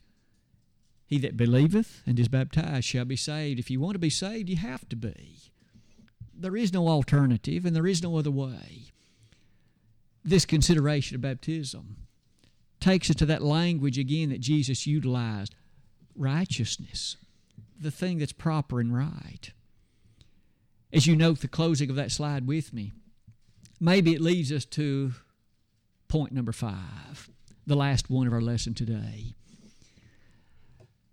He 1.06 1.18
that 1.18 1.36
believeth 1.36 2.02
and 2.06 2.18
is 2.18 2.28
baptized 2.28 2.84
shall 2.84 3.04
be 3.04 3.16
saved. 3.16 3.58
If 3.58 3.70
you 3.70 3.80
want 3.80 3.94
to 3.94 4.00
be 4.00 4.10
saved, 4.10 4.48
you 4.48 4.56
have 4.56 4.88
to 4.90 4.96
be. 4.96 5.38
There 6.32 6.56
is 6.56 6.72
no 6.72 6.88
alternative 6.88 7.66
and 7.66 7.74
there 7.74 7.86
is 7.86 8.02
no 8.02 8.16
other 8.16 8.30
way. 8.30 8.92
This 10.24 10.44
consideration 10.44 11.16
of 11.16 11.22
baptism 11.22 11.96
takes 12.78 13.10
us 13.10 13.16
to 13.16 13.26
that 13.26 13.42
language 13.42 13.98
again 13.98 14.30
that 14.30 14.40
Jesus 14.40 14.86
utilized 14.86 15.54
righteousness 16.16 17.16
the 17.80 17.90
thing 17.90 18.18
that's 18.18 18.32
proper 18.32 18.78
and 18.78 18.94
right. 18.94 19.52
As 20.92 21.06
you 21.06 21.16
note 21.16 21.40
the 21.40 21.48
closing 21.48 21.88
of 21.88 21.96
that 21.96 22.12
slide 22.12 22.46
with 22.46 22.72
me, 22.72 22.92
maybe 23.80 24.12
it 24.12 24.20
leads 24.20 24.52
us 24.52 24.64
to 24.66 25.12
point 26.08 26.32
number 26.32 26.52
five, 26.52 27.30
the 27.66 27.76
last 27.76 28.10
one 28.10 28.26
of 28.26 28.32
our 28.32 28.40
lesson 28.40 28.74
today. 28.74 29.34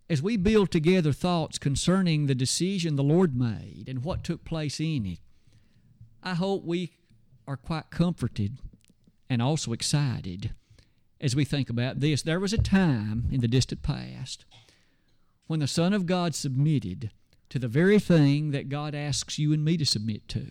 As 0.09 0.21
we 0.21 0.37
build 0.37 0.71
together 0.71 1.11
thoughts 1.11 1.57
concerning 1.57 2.25
the 2.25 2.35
decision 2.35 2.95
the 2.95 3.03
Lord 3.03 3.37
made 3.37 3.85
and 3.87 4.03
what 4.03 4.23
took 4.23 4.43
place 4.43 4.79
in 4.79 5.05
it, 5.05 5.19
I 6.23 6.33
hope 6.33 6.63
we 6.63 6.93
are 7.47 7.57
quite 7.57 7.89
comforted 7.91 8.57
and 9.29 9.41
also 9.41 9.73
excited 9.73 10.51
as 11.19 11.35
we 11.35 11.45
think 11.45 11.69
about 11.69 11.99
this. 11.99 12.21
There 12.21 12.39
was 12.39 12.53
a 12.53 12.57
time 12.57 13.27
in 13.31 13.41
the 13.41 13.47
distant 13.47 13.83
past 13.83 14.45
when 15.47 15.59
the 15.59 15.67
Son 15.67 15.93
of 15.93 16.05
God 16.05 16.35
submitted 16.35 17.11
to 17.49 17.59
the 17.59 17.67
very 17.67 17.99
thing 17.99 18.51
that 18.51 18.69
God 18.69 18.93
asks 18.93 19.39
you 19.39 19.53
and 19.53 19.63
me 19.63 19.77
to 19.77 19.85
submit 19.85 20.27
to. 20.29 20.49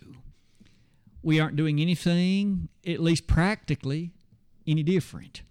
We 1.21 1.39
aren't 1.39 1.55
doing 1.55 1.79
anything, 1.79 2.69
at 2.85 2.99
least 2.99 3.27
practically, 3.27 4.11
any 4.65 4.83
different. 4.83 5.43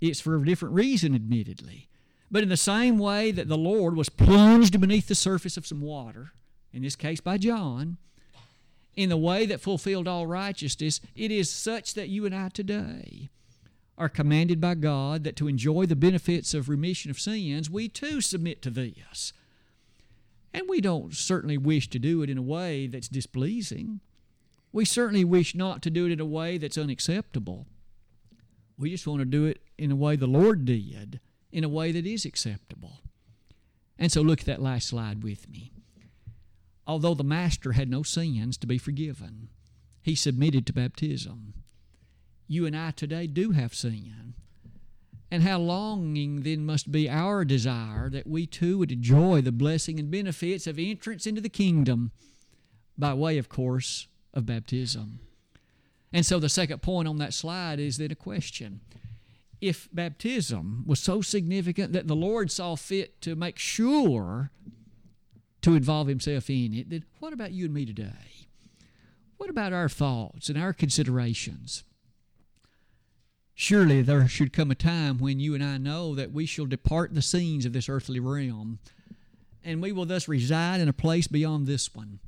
It's 0.00 0.20
for 0.20 0.36
a 0.36 0.44
different 0.44 0.74
reason, 0.74 1.14
admittedly. 1.14 1.88
But 2.30 2.42
in 2.42 2.48
the 2.48 2.56
same 2.56 2.98
way 2.98 3.30
that 3.30 3.48
the 3.48 3.58
Lord 3.58 3.96
was 3.96 4.08
plunged 4.08 4.80
beneath 4.80 5.08
the 5.08 5.14
surface 5.14 5.56
of 5.56 5.66
some 5.66 5.80
water, 5.80 6.32
in 6.72 6.82
this 6.82 6.96
case 6.96 7.20
by 7.20 7.38
John, 7.38 7.98
in 8.96 9.08
the 9.08 9.16
way 9.16 9.46
that 9.46 9.60
fulfilled 9.60 10.06
all 10.08 10.26
righteousness, 10.26 11.00
it 11.14 11.30
is 11.30 11.50
such 11.50 11.94
that 11.94 12.08
you 12.08 12.26
and 12.26 12.34
I 12.34 12.48
today 12.48 13.30
are 13.96 14.08
commanded 14.08 14.60
by 14.60 14.74
God 14.74 15.24
that 15.24 15.36
to 15.36 15.48
enjoy 15.48 15.86
the 15.86 15.96
benefits 15.96 16.52
of 16.52 16.68
remission 16.68 17.10
of 17.10 17.20
sins, 17.20 17.70
we 17.70 17.88
too 17.88 18.20
submit 18.20 18.60
to 18.62 18.70
this. 18.70 19.32
And 20.52 20.68
we 20.68 20.80
don't 20.80 21.14
certainly 21.14 21.58
wish 21.58 21.88
to 21.90 21.98
do 21.98 22.22
it 22.22 22.30
in 22.30 22.38
a 22.38 22.42
way 22.42 22.86
that's 22.86 23.08
displeasing. 23.08 24.00
We 24.72 24.84
certainly 24.84 25.24
wish 25.24 25.54
not 25.54 25.82
to 25.82 25.90
do 25.90 26.06
it 26.06 26.12
in 26.12 26.20
a 26.20 26.24
way 26.24 26.58
that's 26.58 26.78
unacceptable. 26.78 27.66
We 28.76 28.90
just 28.90 29.06
want 29.06 29.20
to 29.20 29.24
do 29.24 29.46
it 29.46 29.60
in 29.78 29.92
a 29.92 29.96
way 29.96 30.16
the 30.16 30.26
Lord 30.26 30.64
did, 30.64 31.20
in 31.52 31.62
a 31.62 31.68
way 31.68 31.92
that 31.92 32.06
is 32.06 32.24
acceptable. 32.24 33.00
And 33.98 34.10
so 34.10 34.20
look 34.22 34.40
at 34.40 34.46
that 34.46 34.62
last 34.62 34.88
slide 34.88 35.22
with 35.22 35.48
me. 35.48 35.70
Although 36.86 37.14
the 37.14 37.24
Master 37.24 37.72
had 37.72 37.88
no 37.88 38.02
sins 38.02 38.56
to 38.58 38.66
be 38.66 38.78
forgiven, 38.78 39.48
he 40.02 40.14
submitted 40.14 40.66
to 40.66 40.72
baptism 40.72 41.54
you 42.46 42.66
and 42.66 42.76
I 42.76 42.90
today 42.90 43.26
do 43.26 43.52
have 43.52 43.74
sin. 43.74 44.34
And 45.30 45.42
how 45.42 45.58
longing 45.58 46.42
then 46.42 46.64
must 46.64 46.92
be 46.92 47.08
our 47.08 47.44
desire 47.44 48.08
that 48.10 48.26
we 48.26 48.46
too 48.46 48.78
would 48.78 48.92
enjoy 48.92 49.40
the 49.40 49.52
blessing 49.52 49.98
and 49.98 50.10
benefits 50.10 50.66
of 50.66 50.78
entrance 50.78 51.26
into 51.26 51.40
the 51.40 51.48
kingdom 51.48 52.12
by 52.96 53.14
way, 53.14 53.38
of 53.38 53.48
course, 53.48 54.06
of 54.32 54.46
baptism. 54.46 55.20
And 56.12 56.24
so 56.24 56.38
the 56.38 56.48
second 56.48 56.82
point 56.82 57.08
on 57.08 57.18
that 57.18 57.34
slide 57.34 57.80
is 57.80 57.96
then 57.96 58.12
a 58.12 58.16
question. 58.16 58.80
If 59.60 59.88
baptism 59.92 60.84
was 60.86 61.00
so 61.00 61.20
significant 61.20 61.92
that 61.92 62.06
the 62.06 62.14
Lord 62.14 62.52
saw 62.52 62.76
fit 62.76 63.20
to 63.22 63.34
make 63.34 63.58
sure 63.58 64.50
to 65.62 65.74
involve 65.74 66.06
Himself 66.06 66.48
in 66.50 66.74
it, 66.74 66.90
then 66.90 67.04
what 67.18 67.32
about 67.32 67.52
you 67.52 67.64
and 67.64 67.74
me 67.74 67.86
today? 67.86 68.46
What 69.38 69.50
about 69.50 69.72
our 69.72 69.88
thoughts 69.88 70.48
and 70.48 70.56
our 70.56 70.72
considerations? 70.72 71.82
Surely 73.54 74.02
there 74.02 74.26
should 74.26 74.52
come 74.52 74.70
a 74.70 74.74
time 74.74 75.18
when 75.18 75.38
you 75.38 75.54
and 75.54 75.62
I 75.62 75.78
know 75.78 76.14
that 76.16 76.32
we 76.32 76.44
shall 76.44 76.66
depart 76.66 77.14
the 77.14 77.22
scenes 77.22 77.64
of 77.64 77.72
this 77.72 77.88
earthly 77.88 78.18
realm, 78.18 78.80
and 79.62 79.80
we 79.80 79.92
will 79.92 80.06
thus 80.06 80.26
reside 80.26 80.80
in 80.80 80.88
a 80.88 80.92
place 80.92 81.28
beyond 81.28 81.66
this 81.66 81.94
one. 81.94 82.18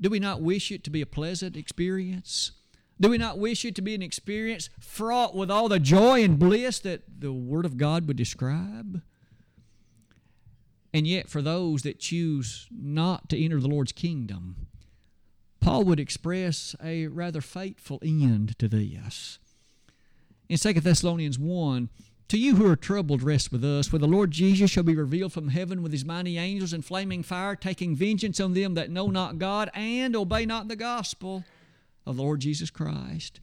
Do 0.00 0.10
we 0.10 0.18
not 0.18 0.42
wish 0.42 0.72
it 0.72 0.82
to 0.84 0.90
be 0.90 1.00
a 1.00 1.06
pleasant 1.06 1.56
experience? 1.56 2.50
Do 3.00 3.08
we 3.08 3.18
not 3.18 3.38
wish 3.38 3.64
it 3.64 3.74
to 3.76 3.82
be 3.82 3.94
an 3.94 4.02
experience 4.02 4.68
fraught 4.80 5.34
with 5.34 5.50
all 5.50 5.68
the 5.68 5.78
joy 5.78 6.22
and 6.24 6.38
bliss 6.38 6.80
that 6.80 7.02
the 7.20 7.32
Word 7.32 7.64
of 7.64 7.76
God 7.76 8.08
would 8.08 8.16
describe? 8.16 9.00
And 10.92 11.06
yet, 11.06 11.28
for 11.28 11.42
those 11.42 11.82
that 11.82 11.98
choose 11.98 12.68
not 12.70 13.28
to 13.28 13.42
enter 13.42 13.60
the 13.60 13.68
Lord's 13.68 13.92
kingdom, 13.92 14.66
Paul 15.60 15.84
would 15.84 15.98
express 15.98 16.76
a 16.82 17.06
rather 17.06 17.40
fateful 17.40 17.98
end 18.02 18.58
to 18.58 18.68
this. 18.68 19.38
In 20.48 20.58
2 20.58 20.74
Thessalonians 20.74 21.38
1, 21.38 21.88
to 22.28 22.38
you 22.38 22.56
who 22.56 22.70
are 22.70 22.76
troubled, 22.76 23.22
rest 23.22 23.52
with 23.52 23.64
us, 23.64 23.86
for 23.86 23.98
the 23.98 24.06
Lord 24.06 24.30
Jesus 24.30 24.70
shall 24.70 24.82
be 24.82 24.96
revealed 24.96 25.32
from 25.32 25.48
heaven 25.48 25.82
with 25.82 25.92
his 25.92 26.04
mighty 26.04 26.38
angels 26.38 26.72
in 26.72 26.82
flaming 26.82 27.22
fire, 27.22 27.54
taking 27.54 27.94
vengeance 27.94 28.40
on 28.40 28.54
them 28.54 28.74
that 28.74 28.90
know 28.90 29.08
not 29.08 29.38
God 29.38 29.70
and 29.74 30.16
obey 30.16 30.46
not 30.46 30.68
the 30.68 30.76
gospel 30.76 31.44
of 32.06 32.16
the 32.16 32.22
Lord 32.22 32.40
Jesus 32.40 32.70
Christ, 32.70 33.40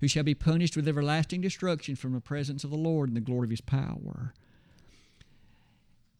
who 0.00 0.08
shall 0.08 0.22
be 0.22 0.34
punished 0.34 0.76
with 0.76 0.88
everlasting 0.88 1.40
destruction 1.40 1.96
from 1.96 2.12
the 2.12 2.20
presence 2.20 2.64
of 2.64 2.70
the 2.70 2.76
Lord 2.76 3.08
and 3.08 3.16
the 3.16 3.20
glory 3.20 3.46
of 3.46 3.50
his 3.50 3.60
power. 3.60 4.32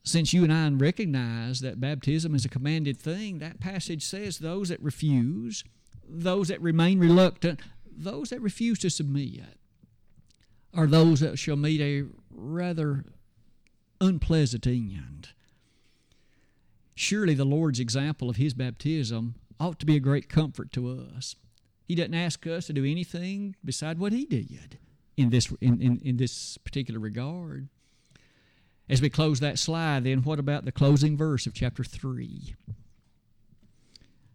Since 0.02 0.32
you 0.32 0.44
and 0.44 0.52
I 0.52 0.68
recognize 0.70 1.60
that 1.60 1.80
baptism 1.80 2.34
is 2.34 2.44
a 2.44 2.48
commanded 2.48 2.96
thing, 2.96 3.38
that 3.38 3.58
passage 3.58 4.04
says 4.04 4.38
those 4.38 4.68
that 4.68 4.82
refuse, 4.82 5.64
those 6.08 6.48
that 6.48 6.62
remain 6.62 7.00
reluctant, 7.00 7.60
those 7.90 8.30
that 8.30 8.40
refuse 8.40 8.78
to 8.80 8.90
submit, 8.90 9.56
are 10.76 10.86
those 10.86 11.20
that 11.20 11.38
shall 11.38 11.56
meet 11.56 11.80
a 11.80 12.04
rather 12.30 13.04
unpleasant 14.00 14.66
end. 14.66 15.30
Surely 16.94 17.34
the 17.34 17.46
Lord's 17.46 17.80
example 17.80 18.28
of 18.28 18.36
his 18.36 18.52
baptism 18.52 19.34
ought 19.58 19.78
to 19.80 19.86
be 19.86 19.96
a 19.96 20.00
great 20.00 20.28
comfort 20.28 20.70
to 20.72 20.88
us. 20.88 21.34
He 21.88 21.94
doesn't 21.94 22.14
ask 22.14 22.46
us 22.46 22.66
to 22.66 22.72
do 22.74 22.84
anything 22.84 23.56
beside 23.64 23.98
what 23.98 24.12
he 24.12 24.26
did 24.26 24.78
in 25.16 25.30
this, 25.30 25.50
in, 25.60 25.80
in, 25.80 25.98
in 26.04 26.16
this 26.18 26.58
particular 26.58 27.00
regard. 27.00 27.68
As 28.88 29.00
we 29.00 29.08
close 29.08 29.40
that 29.40 29.58
slide, 29.58 30.04
then 30.04 30.22
what 30.22 30.38
about 30.38 30.64
the 30.64 30.72
closing 30.72 31.16
verse 31.16 31.46
of 31.46 31.54
chapter 31.54 31.84
3? 31.84 32.54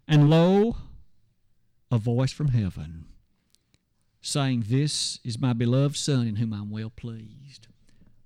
And 0.08 0.30
lo, 0.30 0.78
a 1.92 1.98
voice 1.98 2.32
from 2.32 2.50
heaven 2.50 3.06
saying, 4.22 4.66
This 4.68 5.20
is 5.24 5.40
my 5.40 5.54
beloved 5.54 5.98
Son 5.98 6.28
in 6.28 6.36
whom 6.38 6.54
I'm 6.54 6.70
well 6.70 6.92
pleased. 6.92 7.68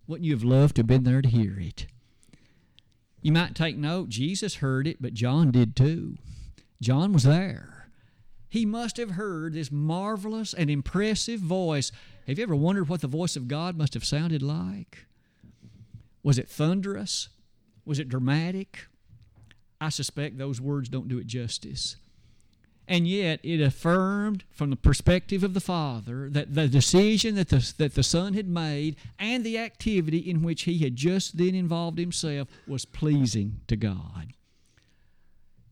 Wouldn't 0.07 0.25
you 0.25 0.33
have 0.33 0.43
loved 0.43 0.75
to 0.75 0.79
have 0.81 0.87
been 0.87 1.03
there 1.03 1.21
to 1.21 1.29
hear 1.29 1.59
it? 1.59 1.87
You 3.21 3.31
might 3.31 3.55
take 3.55 3.75
note, 3.75 4.09
Jesus 4.09 4.55
heard 4.55 4.85
it, 4.87 5.01
but 5.01 5.15
John 5.15 5.49
did 5.51 5.75
too. 5.75 6.17
John 6.81 7.11
was 7.11 7.23
there. 7.23 7.89
He 8.47 8.65
must 8.65 8.97
have 8.97 9.11
heard 9.11 9.53
this 9.53 9.71
marvelous 9.71 10.53
and 10.53 10.69
impressive 10.69 11.39
voice. 11.39 11.91
Have 12.27 12.37
you 12.37 12.43
ever 12.43 12.55
wondered 12.55 12.87
what 12.87 13.01
the 13.01 13.07
voice 13.07 13.35
of 13.35 13.47
God 13.47 13.75
must 13.75 13.95
have 13.95 14.05
sounded 14.05 14.43
like? 14.43 15.07
Was 16.21 16.37
it 16.37 16.49
thunderous? 16.49 17.29
Was 17.85 17.99
it 17.99 18.09
dramatic? 18.09 18.87
I 19.81 19.89
suspect 19.89 20.37
those 20.37 20.61
words 20.61 20.87
don't 20.89 21.07
do 21.07 21.17
it 21.17 21.27
justice. 21.27 21.97
And 22.87 23.07
yet, 23.07 23.39
it 23.41 23.61
affirmed 23.61 24.43
from 24.51 24.69
the 24.69 24.75
perspective 24.75 25.43
of 25.43 25.55
the 25.55 25.59
Father 25.59 26.29
that 26.29 26.53
the 26.53 26.67
decision 26.67 27.33
that 27.35 27.49
the, 27.49 27.73
that 27.79 27.95
the 27.95 28.03
Son 28.03 28.33
had 28.33 28.47
made 28.47 28.95
and 29.17 29.43
the 29.43 29.57
activity 29.57 30.19
in 30.19 30.43
which 30.43 30.63
he 30.63 30.79
had 30.79 30.95
just 30.95 31.37
then 31.37 31.55
involved 31.55 31.97
himself 31.97 32.47
was 32.67 32.85
pleasing 32.85 33.61
to 33.67 33.75
God. 33.75 34.33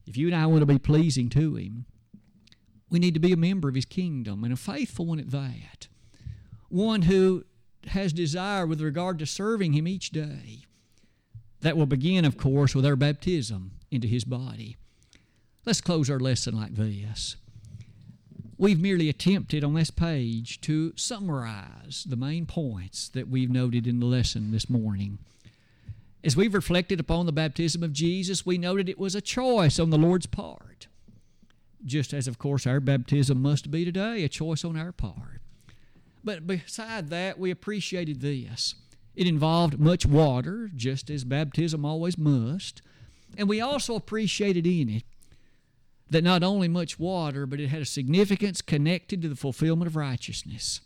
If 0.05 0.17
you 0.17 0.27
and 0.27 0.35
I 0.35 0.45
want 0.47 0.61
to 0.61 0.65
be 0.65 0.79
pleasing 0.79 1.29
to 1.29 1.55
Him, 1.55 1.85
we 2.89 2.99
need 2.99 3.13
to 3.13 3.19
be 3.19 3.31
a 3.31 3.37
member 3.37 3.69
of 3.69 3.75
His 3.75 3.85
kingdom 3.85 4.43
and 4.43 4.53
a 4.53 4.57
faithful 4.57 5.05
one 5.05 5.19
at 5.19 5.31
that. 5.31 5.87
One 6.69 7.03
who 7.03 7.45
has 7.87 8.13
desire 8.13 8.65
with 8.65 8.81
regard 8.81 9.19
to 9.19 9.25
serving 9.25 9.73
Him 9.73 9.87
each 9.87 10.11
day. 10.11 10.65
That 11.61 11.77
will 11.77 11.85
begin, 11.85 12.25
of 12.25 12.37
course, 12.37 12.75
with 12.75 12.85
our 12.85 12.97
baptism 12.97 13.71
into 13.89 14.07
His 14.07 14.25
body. 14.25 14.75
Let's 15.65 15.79
close 15.79 16.09
our 16.09 16.19
lesson 16.19 16.57
like 16.57 16.75
this. 16.75 17.37
We've 18.57 18.81
merely 18.81 19.07
attempted 19.07 19.63
on 19.63 19.73
this 19.75 19.91
page 19.91 20.59
to 20.61 20.91
summarize 20.97 22.05
the 22.07 22.17
main 22.17 22.45
points 22.45 23.07
that 23.09 23.29
we've 23.29 23.49
noted 23.49 23.87
in 23.87 24.01
the 24.01 24.05
lesson 24.05 24.51
this 24.51 24.69
morning. 24.69 25.19
As 26.21 26.35
we've 26.35 26.53
reflected 26.53 26.99
upon 26.99 27.27
the 27.27 27.31
baptism 27.31 27.81
of 27.81 27.93
Jesus, 27.93 28.45
we 28.45 28.57
noted 28.57 28.89
it 28.89 28.99
was 28.99 29.15
a 29.15 29.21
choice 29.21 29.79
on 29.79 29.89
the 29.89 29.97
Lord's 29.97 30.25
part. 30.25 30.87
Just 31.85 32.13
as, 32.13 32.27
of 32.27 32.37
course, 32.37 32.67
our 32.67 32.81
baptism 32.81 33.41
must 33.41 33.71
be 33.71 33.85
today, 33.85 34.25
a 34.25 34.29
choice 34.29 34.65
on 34.65 34.77
our 34.77 34.91
part. 34.91 35.39
But 36.25 36.45
beside 36.45 37.09
that, 37.09 37.39
we 37.39 37.51
appreciated 37.51 38.19
this. 38.19 38.75
It 39.15 39.27
involved 39.27 39.79
much 39.79 40.05
water, 40.05 40.69
just 40.75 41.09
as 41.09 41.23
baptism 41.23 41.85
always 41.85 42.17
must. 42.17 42.81
And 43.37 43.47
we 43.47 43.61
also 43.61 43.95
appreciated 43.95 44.67
in 44.67 44.89
it 44.89 45.03
that 46.13 46.23
not 46.23 46.43
only 46.43 46.67
much 46.67 46.99
water, 46.99 47.47
but 47.47 47.59
it 47.59 47.69
had 47.69 47.81
a 47.81 47.85
significance 47.85 48.61
connected 48.61 49.19
to 49.21 49.27
the 49.27 49.35
fulfillment 49.35 49.87
of 49.87 49.95
righteousness. 49.95 50.81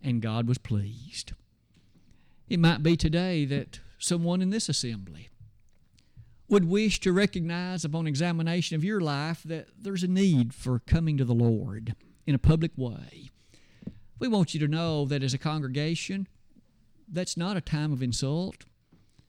And 0.00 0.22
God 0.22 0.46
was 0.46 0.56
pleased. 0.56 1.32
It 2.48 2.60
might 2.60 2.84
be 2.84 2.96
today 2.96 3.44
that 3.46 3.80
someone 3.98 4.40
in 4.40 4.50
this 4.50 4.68
assembly 4.68 5.30
would 6.48 6.64
wish 6.64 7.00
to 7.00 7.12
recognize 7.12 7.84
upon 7.84 8.06
examination 8.06 8.76
of 8.76 8.84
your 8.84 9.00
life 9.00 9.42
that 9.44 9.66
there's 9.76 10.04
a 10.04 10.08
need 10.08 10.54
for 10.54 10.78
coming 10.78 11.18
to 11.18 11.24
the 11.24 11.34
Lord 11.34 11.96
in 12.24 12.36
a 12.36 12.38
public 12.38 12.70
way. 12.76 13.30
We 14.20 14.28
want 14.28 14.54
you 14.54 14.60
to 14.60 14.68
know 14.68 15.06
that 15.06 15.24
as 15.24 15.34
a 15.34 15.38
congregation, 15.38 16.28
that's 17.08 17.36
not 17.36 17.56
a 17.56 17.60
time 17.60 17.92
of 17.92 18.02
insult. 18.02 18.64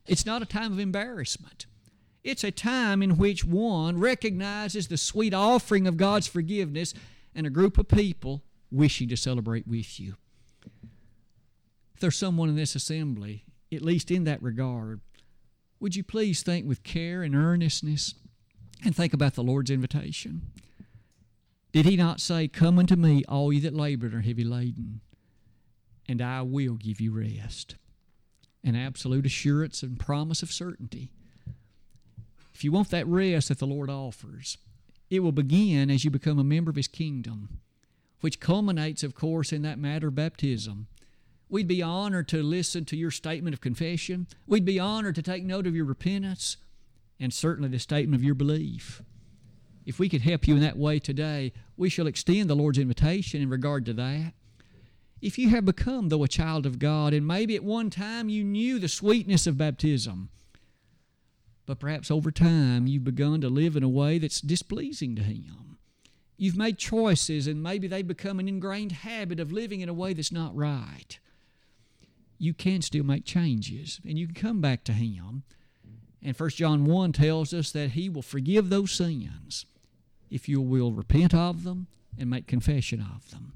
It's 0.06 0.28
not 0.28 0.44
a 0.44 0.46
time 0.46 0.72
of 0.72 0.80
embarrassment. 0.80 1.66
It's 2.24 2.44
a 2.44 2.52
time 2.52 3.02
in 3.02 3.18
which 3.18 3.46
one 3.46 4.00
recognizes 4.00 4.88
the 4.88 4.98
sweet 4.98 5.34
offering 5.34 5.88
of 5.88 5.98
God's 5.98 6.28
forgiveness 6.28 6.94
and 7.34 7.48
a 7.48 7.52
group 7.52 7.78
of 7.78 7.88
people 7.88 8.44
wishing 8.72 9.08
to 9.10 9.18
celebrate 9.18 9.68
with 9.68 10.00
you. 10.00 10.16
If 11.94 12.02
there's 12.02 12.18
someone 12.18 12.50
in 12.50 12.56
this 12.56 12.76
assembly, 12.76 13.46
at 13.72 13.82
least 13.82 14.12
in 14.12 14.26
that 14.26 14.42
regard, 14.42 15.02
would 15.80 15.96
you 15.96 16.04
please 16.04 16.44
think 16.44 16.68
with 16.68 16.84
care 16.84 17.24
and 17.24 17.36
earnestness 17.36 18.16
and 18.84 18.96
think 18.96 19.14
about 19.14 19.36
the 19.36 19.44
Lord's 19.44 19.72
invitation? 19.72 20.42
Did 21.72 21.86
he 21.86 21.96
not 21.96 22.20
say, 22.20 22.48
Come 22.48 22.80
unto 22.80 22.96
me, 22.96 23.24
all 23.30 23.54
ye 23.54 23.60
that 23.62 23.74
labor 23.74 24.08
and 24.08 24.16
are 24.16 24.22
heavy 24.22 24.44
laden, 24.44 25.02
and 26.08 26.22
I 26.22 26.42
will 26.42 26.76
give 26.76 27.00
you 27.00 27.12
rest? 27.12 27.76
An 28.64 28.76
absolute 28.76 29.26
assurance 29.26 29.84
and 29.84 30.00
promise 30.00 30.44
of 30.44 30.52
certainty. 30.52 31.12
If 32.60 32.66
you 32.66 32.74
want 32.74 32.90
that 32.90 33.08
rest 33.08 33.48
that 33.48 33.60
the 33.60 33.66
Lord 33.66 33.90
offers, 33.90 34.58
it 35.10 35.22
will 35.22 35.32
begin 35.32 35.90
as 35.90 36.04
you 36.04 36.12
become 36.12 36.38
a 36.38 36.44
member 36.44 36.70
of 36.70 36.76
His 36.76 36.90
kingdom, 36.90 37.62
which 38.20 38.42
culminates, 38.42 39.02
of 39.02 39.16
course, 39.16 39.54
in 39.54 39.62
that 39.62 39.80
matter 39.80 40.10
of 40.10 40.16
baptism. 40.16 40.88
We'd 41.48 41.70
be 41.70 41.82
honored 41.82 42.28
to 42.28 42.44
listen 42.44 42.84
to 42.84 42.98
your 42.98 43.12
statement 43.12 43.54
of 43.54 43.62
confession. 43.62 44.28
We'd 44.46 44.66
be 44.66 44.78
honored 44.78 45.16
to 45.16 45.22
take 45.22 45.46
note 45.46 45.68
of 45.68 45.76
your 45.76 45.86
repentance 45.86 46.58
and 47.18 47.34
certainly 47.34 47.70
the 47.70 47.80
statement 47.80 48.20
of 48.20 48.26
your 48.26 48.36
belief. 48.36 49.04
If 49.86 49.98
we 49.98 50.10
could 50.10 50.24
help 50.24 50.46
you 50.46 50.56
in 50.56 50.62
that 50.62 50.78
way 50.78 51.00
today, 51.00 51.54
we 51.78 51.88
shall 51.88 52.08
extend 52.08 52.50
the 52.50 52.58
Lord's 52.58 52.78
invitation 52.78 53.42
in 53.42 53.50
regard 53.50 53.86
to 53.86 53.94
that. 53.94 54.34
If 55.22 55.38
you 55.38 55.48
have 55.52 55.64
become, 55.64 56.10
though, 56.10 56.26
a 56.26 56.28
child 56.28 56.66
of 56.66 56.78
God, 56.78 57.14
and 57.14 57.26
maybe 57.26 57.56
at 57.56 57.64
one 57.64 57.90
time 57.90 58.28
you 58.28 58.44
knew 58.44 58.80
the 58.80 58.90
sweetness 58.90 59.48
of 59.48 59.58
baptism, 59.58 60.28
but 61.70 61.78
perhaps 61.78 62.10
over 62.10 62.32
time 62.32 62.88
you've 62.88 63.04
begun 63.04 63.42
to 63.42 63.48
live 63.48 63.76
in 63.76 63.84
a 63.84 63.88
way 63.88 64.18
that's 64.18 64.42
displeasing 64.42 65.16
to 65.16 65.22
Him. 65.22 65.78
You've 66.36 66.58
made 66.58 66.80
choices, 66.80 67.46
and 67.46 67.62
maybe 67.62 67.88
they've 67.88 68.08
become 68.08 68.40
an 68.40 68.48
ingrained 68.48 68.92
habit 68.92 69.40
of 69.40 69.52
living 69.52 69.82
in 69.82 69.88
a 69.88 69.94
way 69.94 70.14
that's 70.14 70.32
not 70.32 70.56
right. 70.56 71.20
You 72.40 72.56
can 72.56 72.82
still 72.82 73.04
make 73.04 73.24
changes, 73.24 74.02
and 74.04 74.18
you 74.18 74.26
can 74.26 74.34
come 74.34 74.62
back 74.62 74.84
to 74.86 74.94
Him. 74.94 75.44
And 76.24 76.36
1 76.36 76.50
John 76.50 76.86
1 76.86 77.12
tells 77.12 77.54
us 77.54 77.72
that 77.74 77.92
He 77.92 78.10
will 78.10 78.24
forgive 78.24 78.72
those 78.72 78.92
sins 78.92 79.68
if 80.32 80.50
you 80.50 80.62
will 80.62 80.92
repent 80.92 81.36
of 81.36 81.64
them 81.64 81.86
and 82.18 82.32
make 82.32 82.48
confession 82.48 83.00
of 83.00 83.30
them. 83.30 83.54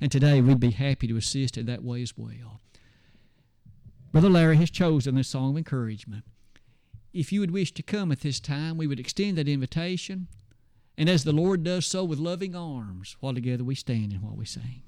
And 0.00 0.12
today 0.12 0.40
we'd 0.40 0.60
be 0.60 0.70
happy 0.70 1.08
to 1.08 1.16
assist 1.16 1.58
in 1.58 1.66
that 1.66 1.82
way 1.82 2.00
as 2.02 2.16
well. 2.16 2.60
Brother 4.12 4.30
Larry 4.30 4.56
has 4.58 4.70
chosen 4.70 5.16
this 5.16 5.26
song 5.26 5.50
of 5.50 5.56
encouragement. 5.56 6.22
If 7.16 7.32
you 7.32 7.40
would 7.40 7.50
wish 7.50 7.72
to 7.72 7.82
come 7.82 8.12
at 8.12 8.20
this 8.20 8.38
time, 8.38 8.76
we 8.76 8.86
would 8.86 9.00
extend 9.00 9.38
that 9.38 9.48
invitation. 9.48 10.28
And 10.98 11.08
as 11.08 11.24
the 11.24 11.32
Lord 11.32 11.64
does 11.64 11.86
so 11.86 12.04
with 12.04 12.18
loving 12.18 12.54
arms, 12.54 13.16
while 13.20 13.32
together 13.32 13.64
we 13.64 13.74
stand 13.74 14.12
and 14.12 14.20
while 14.20 14.36
we 14.36 14.44
sing. 14.44 14.82